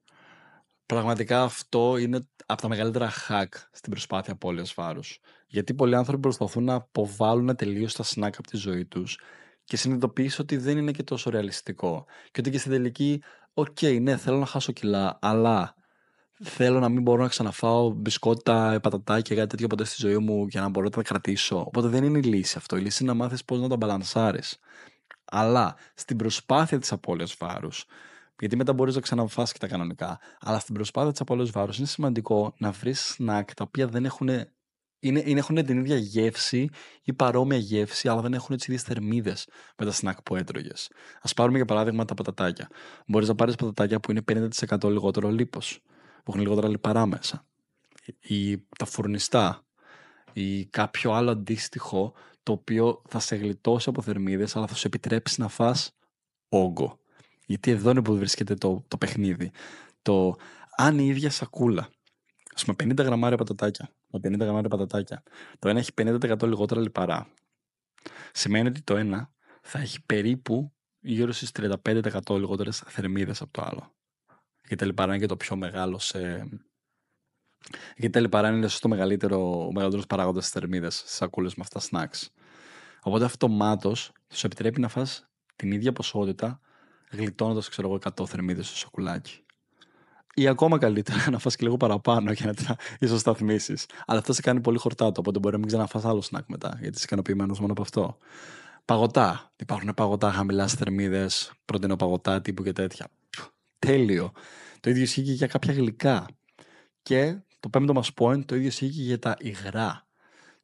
Πραγματικά 0.86 1.42
αυτό 1.42 1.96
είναι 1.96 2.28
από 2.46 2.62
τα 2.62 2.68
μεγαλύτερα 2.68 3.10
hack 3.28 3.48
στην 3.72 3.90
προσπάθεια 3.90 4.32
απώλειας 4.32 4.74
βάρους. 4.74 5.20
Γιατί 5.46 5.74
πολλοί 5.74 5.96
άνθρωποι 5.96 6.20
προσπαθούν 6.20 6.64
να 6.64 6.74
αποβάλουν 6.74 7.56
τελείως 7.56 7.94
τα 7.94 8.04
snack 8.04 8.32
από 8.38 8.46
τη 8.46 8.56
ζωή 8.56 8.86
τους 8.86 9.20
και 9.64 9.76
συνειδητοποιήσει 9.76 10.40
ότι 10.40 10.56
δεν 10.56 10.78
είναι 10.78 10.90
και 10.90 11.02
τόσο 11.02 11.30
ρεαλιστικό. 11.30 12.04
Και 12.30 12.40
ότι 12.40 12.50
και 12.50 12.58
στην 12.58 12.70
τελική, 12.70 13.22
οκ, 13.54 13.82
ναι, 14.00 14.16
θέλω 14.16 14.38
να 14.38 14.46
χάσω 14.46 14.72
κιλά, 14.72 15.18
αλλά 15.20 15.74
θέλω 16.42 16.78
να 16.78 16.88
μην 16.88 17.02
μπορώ 17.02 17.22
να 17.22 17.28
ξαναφάω 17.28 17.90
μπισκότα, 17.90 18.78
πατατάκια, 18.82 19.36
κάτι 19.36 19.48
τέτοιο 19.48 19.66
ποτέ 19.66 19.84
στη 19.84 19.96
ζωή 19.98 20.18
μου 20.18 20.46
για 20.46 20.60
να 20.60 20.68
μπορώ 20.68 20.84
να 20.84 20.90
τα 20.90 21.02
κρατήσω. 21.02 21.58
Οπότε 21.58 21.88
δεν 21.88 22.04
είναι 22.04 22.18
η 22.18 22.22
λύση 22.22 22.54
αυτό. 22.58 22.76
Η 22.76 22.80
λύση 22.80 23.02
είναι 23.02 23.12
να 23.12 23.18
μάθεις 23.18 23.44
πώς 23.44 23.60
να 23.60 23.68
τα 23.68 23.76
μπαλανσάρεις. 23.76 24.58
Αλλά 25.24 25.76
στην 25.94 26.16
προσπάθεια 26.16 26.78
της 26.78 26.92
απώλειας 26.92 27.36
βάρους, 27.38 27.84
γιατί 28.38 28.56
μετά 28.56 28.72
μπορείς 28.72 28.94
να 28.94 29.00
ξαναφάς 29.00 29.52
και 29.52 29.58
τα 29.58 29.66
κανονικά, 29.66 30.20
αλλά 30.40 30.58
στην 30.58 30.74
προσπάθεια 30.74 31.10
της 31.10 31.20
απώλειας 31.20 31.50
βάρους 31.50 31.78
είναι 31.78 31.86
σημαντικό 31.86 32.54
να 32.58 32.70
βρεις 32.70 33.00
σνακ 33.00 33.54
τα 33.54 33.64
οποία 33.66 33.86
δεν 33.86 34.04
έχουν. 34.04 34.28
Είναι, 35.00 35.22
είναι, 35.24 35.38
έχουν 35.38 35.64
την 35.64 35.78
ίδια 35.78 35.96
γεύση 35.96 36.68
ή 37.02 37.12
παρόμοια 37.12 37.58
γεύση, 37.58 38.08
αλλά 38.08 38.20
δεν 38.20 38.34
έχουν 38.34 38.56
τις 38.56 38.66
ίδιες 38.66 38.82
θερμίδες 38.82 39.48
με 39.76 39.84
τα 39.84 39.92
σνακ 39.92 40.22
που 40.22 40.36
έτρωγες. 40.36 40.90
Α 41.22 41.34
πάρουμε 41.34 41.56
για 41.56 41.66
παράδειγμα 41.66 42.04
τα 42.04 42.14
πατατάκια. 42.14 42.68
Μπορείς 43.06 43.28
να 43.28 43.34
πάρεις 43.34 43.54
πατατάκια 43.54 44.00
που 44.00 44.10
είναι 44.10 44.22
50% 44.32 44.90
λιγότερο 44.90 45.30
λίπος 45.30 45.82
που 46.28 46.34
έχουν 46.34 46.46
λιγότερα 46.46 46.68
λιπαρά 46.68 47.06
μέσα. 47.06 47.46
Ή 48.20 48.58
τα 48.58 48.84
φουρνιστά 48.84 49.66
ή 50.32 50.66
κάποιο 50.66 51.12
άλλο 51.12 51.30
αντίστοιχο 51.30 52.14
το 52.42 52.52
οποίο 52.52 53.02
θα 53.08 53.18
σε 53.18 53.36
γλιτώσει 53.36 53.88
από 53.88 54.02
θερμίδες 54.02 54.56
αλλά 54.56 54.66
θα 54.66 54.74
σου 54.74 54.86
επιτρέψει 54.86 55.40
να 55.40 55.48
φας 55.48 55.96
όγκο. 56.48 56.98
Γιατί 57.46 57.70
εδώ 57.70 57.90
είναι 57.90 58.02
που 58.02 58.16
βρίσκεται 58.16 58.54
το, 58.54 58.84
το 58.88 58.96
παιχνίδι. 58.96 59.50
Το 60.02 60.36
αν 60.76 60.98
η 60.98 61.06
ίδια 61.06 61.30
σακούλα, 61.30 61.88
ας 62.54 62.64
πούμε 62.64 62.92
50 62.94 63.04
γραμμάρια 63.04 63.36
πατατάκια, 63.36 63.90
με 64.06 64.20
50 64.22 64.38
γραμμάρια 64.38 64.68
πατατάκια, 64.68 65.22
το 65.58 65.68
ένα 65.68 65.78
έχει 65.78 65.90
50% 66.00 66.42
λιγότερα 66.42 66.80
λιπαρά. 66.80 67.28
Σημαίνει 68.32 68.68
ότι 68.68 68.82
το 68.82 68.96
ένα 68.96 69.32
θα 69.62 69.78
έχει 69.78 70.04
περίπου 70.04 70.72
γύρω 71.00 71.32
στις 71.32 71.50
35% 71.52 72.36
λιγότερες 72.38 72.82
θερμίδες 72.86 73.40
από 73.40 73.52
το 73.52 73.62
άλλο 73.62 73.92
γιατί 74.68 74.76
τα 74.76 74.86
λιπαρά 74.86 75.12
είναι 75.12 75.20
και 75.20 75.26
το 75.26 75.36
πιο 75.36 75.56
μεγάλο 75.56 75.98
σε... 75.98 76.48
Γιατί 77.96 78.10
τα 78.12 78.20
λιπαρά 78.20 78.48
είναι 78.48 78.68
το 78.80 78.88
μεγαλύτερο, 78.88 79.66
ο 79.66 79.72
μεγαλύτερος 79.72 80.06
παράγοντας 80.06 80.42
της 80.42 80.52
θερμίδας 80.52 80.94
στις 80.94 81.12
σακούλες 81.12 81.54
με 81.54 81.64
αυτά 81.66 81.80
snacks. 81.90 82.26
Οπότε 83.02 83.24
αυτομάτως 83.24 84.12
σου 84.32 84.46
επιτρέπει 84.46 84.80
να 84.80 84.88
φας 84.88 85.28
την 85.56 85.72
ίδια 85.72 85.92
ποσότητα 85.92 86.60
γλιτώνοντας, 87.10 87.68
ξέρω 87.68 87.88
εγώ, 87.88 87.98
100 88.20 88.26
θερμίδες 88.26 88.66
στο 88.66 88.76
σακουλάκι. 88.76 89.44
Ή 90.34 90.48
ακόμα 90.48 90.78
καλύτερα 90.78 91.24
να 91.30 91.38
φας 91.38 91.56
και 91.56 91.64
λίγο 91.64 91.76
παραπάνω 91.76 92.32
για 92.32 92.46
να 92.46 92.54
τα 92.54 92.76
ισοσταθμίσεις. 92.98 93.86
Αλλά 94.06 94.18
αυτό 94.18 94.32
σε 94.32 94.42
κάνει 94.42 94.60
πολύ 94.60 94.78
χορτάτο, 94.78 95.20
οπότε 95.20 95.38
μπορεί 95.38 95.52
να 95.52 95.58
μην 95.58 95.68
ξαναφάς 95.68 96.04
άλλο 96.04 96.22
snack 96.30 96.44
μετά, 96.46 96.68
γιατί 96.80 96.96
είσαι 96.96 97.04
ικανοποιημένος 97.04 97.60
μόνο 97.60 97.72
από 97.72 97.82
αυτό. 97.82 98.16
Παγωτά. 98.84 99.52
Υπάρχουν 99.56 99.94
παγωτά 99.94 100.30
χαμηλά 100.32 100.66
θερμίδες, 100.66 101.52
παγωτά 101.96 102.40
τύπου 102.40 102.62
και 102.62 102.72
τέτοια 102.72 103.08
τέλειο. 103.78 104.32
Το 104.80 104.90
ίδιο 104.90 105.02
ισχύει 105.02 105.22
και 105.22 105.32
για 105.32 105.46
κάποια 105.46 105.72
γλυκά. 105.72 106.26
Και 107.02 107.38
το 107.60 107.68
πέμπτο 107.68 107.92
μας 107.92 108.10
point, 108.20 108.44
το 108.44 108.54
ίδιο 108.54 108.68
ισχύει 108.68 108.90
και 108.90 109.02
για 109.02 109.18
τα 109.18 109.36
υγρά, 109.38 110.06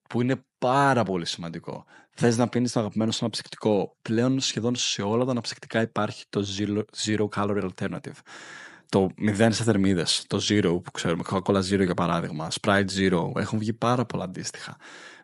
που 0.08 0.20
είναι 0.20 0.44
πάρα 0.58 1.02
πολύ 1.02 1.26
σημαντικό. 1.26 1.84
Θες 2.16 2.36
να 2.36 2.48
πίνεις 2.48 2.72
το 2.72 2.80
αγαπημένο 2.80 3.12
σου 3.12 3.18
αναψυκτικό. 3.20 3.96
Πλέον 4.02 4.40
σχεδόν 4.40 4.76
σε 4.76 5.02
όλα 5.02 5.24
τα 5.24 5.30
αναψυκτικά 5.30 5.80
υπάρχει 5.80 6.24
το 6.28 6.46
zero, 6.58 6.82
zero 7.04 7.28
calorie 7.28 7.70
alternative. 7.70 8.18
το 8.88 9.08
0 9.18 9.48
σε 9.52 9.62
θερμίδες, 9.64 10.24
το 10.26 10.40
Zero 10.48 10.80
που 10.84 10.90
ξέρουμε, 10.90 11.22
Coca-Cola 11.30 11.58
Zero 11.58 11.84
για 11.84 11.94
παράδειγμα, 11.94 12.48
Sprite 12.60 12.86
Zero, 12.98 13.30
έχουν 13.36 13.58
βγει 13.58 13.72
πάρα 13.72 14.04
πολλά 14.06 14.24
αντίστοιχα. 14.24 14.76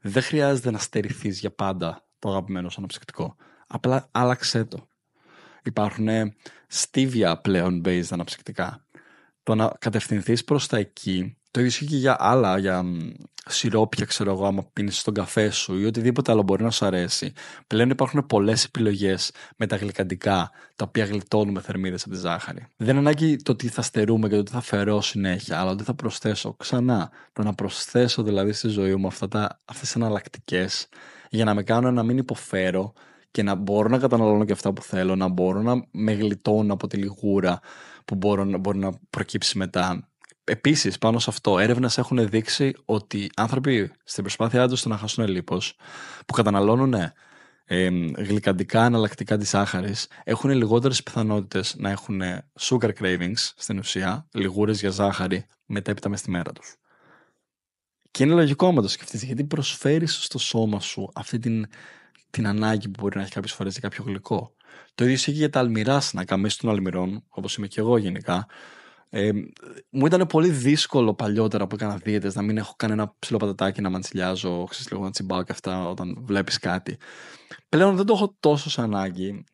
Δεν 0.02 0.22
χρειάζεται 0.22 0.70
να 0.70 0.78
στερηθείς 0.78 1.40
για 1.40 1.54
πάντα 1.54 2.06
το 2.18 2.28
αγαπημένο 2.28 2.70
σου 2.70 2.76
αναψυκτικό. 2.78 3.36
Απλά 3.66 4.08
άλλαξε 4.10 4.64
το. 4.64 4.89
Υπάρχουν 5.62 6.08
stevia 6.72 7.34
πλέον 7.42 7.82
based 7.84 8.08
αναψυκτικά. 8.10 8.84
Το 9.42 9.54
να 9.54 9.72
κατευθυνθείς 9.78 10.44
προς 10.44 10.66
τα 10.66 10.76
εκεί 10.76 11.36
το 11.52 11.60
ίδιο 11.60 11.72
ισχύει 11.72 11.86
και 11.86 11.96
για 11.96 12.16
άλλα, 12.18 12.58
για 12.58 12.84
σιρόπια, 13.46 14.04
ξέρω 14.04 14.30
εγώ, 14.32 14.46
άμα 14.46 14.64
πίνεις 14.72 14.98
στον 14.98 15.14
καφέ 15.14 15.50
σου 15.50 15.78
ή 15.78 15.84
οτιδήποτε 15.84 16.32
άλλο 16.32 16.42
μπορεί 16.42 16.62
να 16.62 16.70
σου 16.70 16.86
αρέσει. 16.86 17.32
Πλέον 17.66 17.90
υπάρχουν 17.90 18.26
πολλές 18.26 18.64
επιλογές 18.64 19.32
με 19.56 19.66
τα 19.66 19.76
γλυκαντικά, 19.76 20.50
τα 20.76 20.84
οποία 20.88 21.04
γλιτώνουμε 21.04 21.60
θερμίδες 21.60 22.02
από 22.02 22.10
τη 22.10 22.16
ζάχαρη. 22.20 22.66
Δεν 22.76 22.88
είναι 22.88 22.98
ανάγκη 22.98 23.36
το 23.36 23.56
τι 23.56 23.68
θα 23.68 23.82
στερούμε 23.82 24.28
και 24.28 24.36
το 24.36 24.42
τι 24.42 24.50
θα 24.50 24.60
φερώ 24.60 25.00
συνέχεια, 25.00 25.60
αλλά 25.60 25.70
ότι 25.70 25.84
θα 25.84 25.94
προσθέσω 25.94 26.54
ξανά. 26.58 27.10
Το 27.32 27.42
να 27.42 27.54
προσθέσω 27.54 28.22
δηλαδή 28.22 28.52
στη 28.52 28.68
ζωή 28.68 28.94
μου 28.94 29.06
αυτές 29.06 29.48
τις 29.80 29.94
εναλλακτικές 29.94 30.88
για 31.30 31.44
να 31.44 31.54
με 31.54 31.62
κάνω 31.62 31.90
να 31.90 32.02
μην 32.02 32.18
υποφέρω 32.18 32.92
και 33.30 33.42
να 33.42 33.54
μπορώ 33.54 33.88
να 33.88 33.98
καταναλώνω 33.98 34.44
και 34.44 34.52
αυτά 34.52 34.72
που 34.72 34.82
θέλω, 34.82 35.16
να 35.16 35.28
μπορώ 35.28 35.62
να 35.62 35.86
με 35.90 36.12
γλιτώνω 36.12 36.72
από 36.72 36.86
τη 36.86 36.96
λιγούρα 36.96 37.60
που 38.04 38.14
μπορώ, 38.14 38.44
μπορεί 38.44 38.78
να 38.78 38.92
προκύψει 39.10 39.58
μετά 39.58 40.10
Επίσης, 40.50 40.98
πάνω 40.98 41.18
σε 41.18 41.30
αυτό, 41.30 41.58
έρευνες 41.58 41.98
έχουν 41.98 42.28
δείξει 42.28 42.72
ότι 42.84 43.30
άνθρωποι 43.36 43.92
στην 44.04 44.22
προσπάθειά 44.22 44.68
τους 44.68 44.84
να 44.84 44.96
χάσουν 44.96 45.26
λίπος, 45.26 45.76
που 46.26 46.32
καταναλώνουν 46.32 46.94
ε, 47.64 47.88
γλυκαντικά 48.16 48.84
εναλλακτικά 48.84 49.36
της 49.36 49.48
ζάχαρη, 49.48 49.94
έχουν 50.24 50.50
λιγότερες 50.50 51.02
πιθανότητες 51.02 51.74
να 51.78 51.90
έχουν 51.90 52.20
sugar 52.60 52.90
cravings 53.00 53.52
στην 53.56 53.78
ουσία, 53.78 54.26
λιγούρες 54.32 54.80
για 54.80 54.90
ζάχαρη, 54.90 55.46
μετέπειτα 55.66 56.08
μες 56.08 56.18
στη 56.18 56.30
μέρα 56.30 56.52
τους. 56.52 56.76
Και 58.10 58.24
είναι 58.24 58.34
λογικό 58.34 58.66
άμα 58.66 58.82
το 58.82 58.88
σκεφτείς, 58.88 59.22
γιατί 59.22 59.44
προσφέρεις 59.44 60.24
στο 60.24 60.38
σώμα 60.38 60.80
σου 60.80 61.10
αυτή 61.14 61.38
την, 61.38 61.66
την 62.30 62.46
ανάγκη 62.46 62.88
που 62.88 63.00
μπορεί 63.00 63.16
να 63.16 63.22
έχει 63.22 63.32
κάποιες 63.32 63.52
φορές 63.52 63.72
για 63.72 63.88
κάποιο 63.88 64.04
γλυκό. 64.06 64.54
Το 64.94 65.04
ίδιο 65.04 65.16
ισχύει 65.16 65.30
για 65.30 65.50
τα 65.50 65.58
αλμυράς 65.58 66.06
σνακ, 66.06 66.32
αμέσω 66.32 66.58
των 66.60 66.70
αλμυρών, 66.70 67.24
όπως 67.28 67.56
είμαι 67.56 67.66
και 67.66 67.80
εγώ 67.80 67.96
γενικά, 67.96 68.46
ε, 69.12 69.30
μου 69.90 70.06
ήταν 70.06 70.26
πολύ 70.26 70.48
δύσκολο 70.48 71.14
παλιότερα 71.14 71.66
που 71.66 71.74
έκανα 71.74 71.96
δίαιτες 71.96 72.34
να 72.34 72.42
μην 72.42 72.56
έχω 72.56 72.74
κανένα 72.76 73.14
ψηλό 73.18 73.38
πατατάκι 73.38 73.80
να 73.80 73.90
μαντσιλιάζω, 73.90 74.64
ξέρεις 74.64 74.90
λίγο 74.90 75.04
να 75.04 75.10
τσιμπάω 75.10 75.42
και 75.42 75.52
αυτά 75.52 75.88
όταν 75.88 76.16
βλέπεις 76.20 76.58
κάτι. 76.58 76.98
Πλέον 77.68 77.96
δεν 77.96 78.06
το 78.06 78.12
έχω 78.12 78.36
τόσο 78.40 78.70
σαν 78.70 78.84
ανάγκη. 78.84 79.44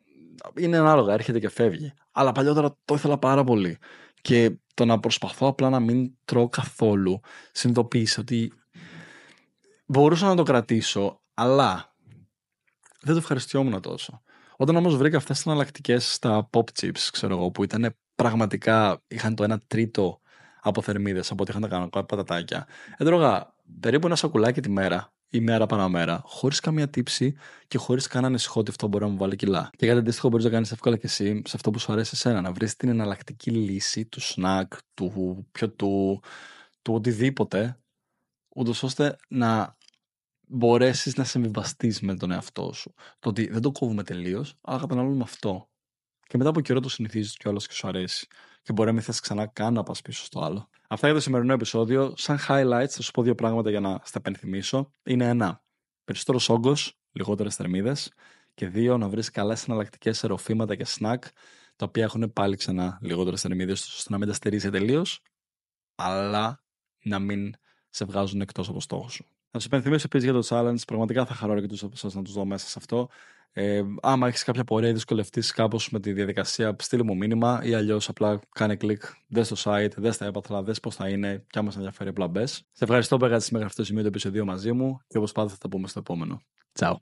Είναι 0.56 0.76
ανάλογα, 0.76 1.12
έρχεται 1.12 1.38
και 1.38 1.48
φεύγει. 1.48 1.92
Αλλά 2.12 2.32
παλιότερα 2.32 2.78
το 2.84 2.94
ήθελα 2.94 3.18
πάρα 3.18 3.44
πολύ. 3.44 3.78
Και 4.20 4.58
το 4.74 4.84
να 4.84 5.00
προσπαθώ 5.00 5.46
απλά 5.46 5.70
να 5.70 5.80
μην 5.80 6.10
τρώω 6.24 6.48
καθόλου 6.48 7.20
συνειδητοποίησε 7.52 8.20
ότι 8.20 8.52
μπορούσα 9.86 10.26
να 10.26 10.34
το 10.34 10.42
κρατήσω, 10.42 11.20
αλλά 11.34 11.95
δεν 13.06 13.14
το 13.14 13.20
ευχαριστιόμουν 13.20 13.80
τόσο. 13.80 14.22
Όταν 14.56 14.76
όμως 14.76 14.96
βρήκα 14.96 15.16
αυτές 15.16 15.36
τις 15.36 15.46
εναλλακτικές 15.46 16.12
στα 16.12 16.50
pop 16.52 16.64
chips, 16.80 17.08
ξέρω 17.12 17.36
εγώ, 17.36 17.50
που 17.50 17.64
ήταν 17.64 17.96
πραγματικά 18.14 19.02
είχαν 19.06 19.34
το 19.34 19.44
1 19.52 19.56
τρίτο 19.66 20.20
από 20.60 20.82
θερμίδες 20.82 21.30
από 21.30 21.42
ό,τι 21.42 21.50
είχαν 21.50 21.62
τα 21.62 21.68
κανονικά 21.68 22.04
πατατάκια. 22.04 22.66
Έτρωγα 22.96 23.54
περίπου 23.80 24.06
ένα 24.06 24.16
σακουλάκι 24.16 24.60
τη 24.60 24.70
μέρα 24.70 25.12
ή 25.28 25.40
μέρα 25.40 25.66
παραμέρα, 25.66 26.22
χωρίς 26.24 26.60
καμία 26.60 26.88
τύψη 26.88 27.36
και 27.68 27.78
χωρίς 27.78 28.06
κανένα 28.06 28.28
ανησυχώ 28.28 28.60
ότι 28.60 28.70
αυτό 28.70 28.86
μπορεί 28.86 29.04
να 29.04 29.10
μου 29.10 29.16
βάλει 29.16 29.36
κιλά. 29.36 29.70
Και 29.76 29.86
κάτι 29.86 29.98
αντίστοιχο 29.98 30.28
μπορείς 30.28 30.44
να 30.44 30.50
κάνεις 30.50 30.72
εύκολα 30.72 30.96
και 30.96 31.06
εσύ 31.06 31.42
σε 31.46 31.52
αυτό 31.56 31.70
που 31.70 31.78
σου 31.78 31.92
αρέσει 31.92 32.10
εσένα, 32.12 32.40
να 32.40 32.52
βρεις 32.52 32.76
την 32.76 32.88
εναλλακτική 32.88 33.50
λύση 33.50 34.06
του 34.06 34.20
σνακ, 34.20 34.72
του 34.94 35.46
πιωτού, 35.52 36.20
του 36.82 36.94
οτιδήποτε, 36.94 37.78
ούτως 38.48 38.82
ώστε 38.82 39.16
να 39.28 39.75
μπορέσεις 40.46 41.16
να 41.16 41.24
συμβιβαστείς 41.24 42.00
με 42.00 42.16
τον 42.16 42.30
εαυτό 42.30 42.72
σου. 42.72 42.94
Το 43.18 43.28
ότι 43.28 43.48
δεν 43.48 43.60
το 43.60 43.72
κόβουμε 43.72 44.02
τελείως, 44.02 44.54
αλλά 44.60 44.80
καταναλώνουμε 44.80 45.22
αυτό. 45.22 45.68
Και 46.26 46.36
μετά 46.36 46.50
από 46.50 46.60
καιρό 46.60 46.80
το 46.80 46.88
συνηθίζεις 46.88 47.36
κιόλας 47.36 47.66
και 47.66 47.72
σου 47.72 47.88
αρέσει. 47.88 48.26
Και 48.62 48.72
μπορεί 48.72 48.88
να 48.88 48.94
μην 48.94 49.02
θες 49.02 49.20
ξανά 49.20 49.46
καν 49.46 49.72
να 49.72 49.82
πας 49.82 50.02
πίσω 50.02 50.24
στο 50.24 50.40
άλλο. 50.40 50.68
Αυτά 50.88 51.06
για 51.06 51.16
το 51.16 51.22
σημερινό 51.22 51.52
επεισόδιο. 51.52 52.12
Σαν 52.16 52.38
highlights 52.48 52.88
θα 52.88 53.02
σου 53.02 53.10
πω 53.10 53.22
δύο 53.22 53.34
πράγματα 53.34 53.70
για 53.70 53.80
να 53.80 54.00
στα 54.04 54.18
επενθυμίσω. 54.18 54.90
Είναι 55.02 55.28
ένα, 55.28 55.62
περισσότερος 56.04 56.48
όγκος, 56.48 56.98
λιγότερες 57.12 57.54
θερμίδες. 57.54 58.12
Και 58.54 58.68
δύο, 58.68 58.98
να 58.98 59.08
βρεις 59.08 59.30
καλές 59.30 59.66
εναλλακτικές 59.68 60.24
εροφήματα 60.24 60.74
και 60.74 60.86
snack, 60.88 61.18
τα 61.76 61.86
οποία 61.86 62.04
έχουν 62.04 62.32
πάλι 62.32 62.56
ξανά 62.56 62.98
λιγότερες 63.02 63.40
θερμίδες, 63.40 63.94
ώστε 63.94 64.12
να 64.12 64.18
μην 64.18 64.28
τα 64.28 64.34
στερήσει 64.34 64.70
τελείως, 64.70 65.22
αλλά 65.94 66.64
να 67.02 67.18
μην 67.18 67.54
σε 67.90 68.04
βγάζουν 68.04 68.40
εκτός 68.40 68.68
από 68.68 68.80
στόχο 68.80 69.08
σου. 69.08 69.26
Να 69.56 69.62
σα 69.62 69.68
υπενθυμίσω 69.68 70.06
επίσης 70.06 70.30
για 70.30 70.40
το 70.40 70.46
challenge. 70.50 70.86
Πραγματικά 70.86 71.26
θα 71.26 71.34
χαρώ 71.34 71.52
αρκετούς 71.52 71.82
από 71.82 71.92
εσάς 71.94 72.14
να 72.14 72.22
τους 72.22 72.32
δω 72.32 72.44
μέσα 72.44 72.66
σε 72.66 72.74
αυτό. 72.78 73.08
Ε, 73.52 73.82
άμα 74.02 74.28
έχεις 74.28 74.44
κάποια 74.44 74.64
πορεία 74.64 74.88
ή 74.88 74.92
δυσκολευτείς 74.92 75.52
κάπως 75.52 75.90
με 75.90 76.00
τη 76.00 76.12
διαδικασία, 76.12 76.76
στείλει 76.78 77.04
μου 77.04 77.16
μήνυμα 77.16 77.60
ή 77.62 77.74
αλλιώς 77.74 78.08
απλά 78.08 78.40
κάνε 78.52 78.76
κλικ, 78.76 79.02
δες 79.28 79.46
στο 79.46 79.56
site, 79.70 79.90
δες 79.96 80.14
στα 80.14 80.26
έπαθλα, 80.26 80.62
δες 80.62 80.80
πώς 80.80 80.94
θα 80.94 81.08
είναι 81.08 81.44
και 81.46 81.58
άμα 81.58 81.70
σε 81.70 81.76
ενδιαφέρει 81.76 82.08
απλά 82.08 82.28
μπες. 82.28 82.52
Σε 82.72 82.84
ευχαριστώ 82.84 83.16
που 83.16 83.24
έγραψε 83.24 83.48
μέχρι 83.52 83.66
αυτό 83.66 83.80
το 83.80 83.86
σημείο 83.86 84.02
το 84.02 84.08
επεισόδιο 84.08 84.44
μαζί 84.44 84.72
μου 84.72 84.98
και 85.06 85.18
όπως 85.18 85.32
πάντα 85.32 85.48
θα 85.50 85.58
τα 85.58 85.68
πούμε 85.68 85.88
στο 85.88 85.98
επόμενο. 85.98 86.40
Τσαου. 86.72 86.94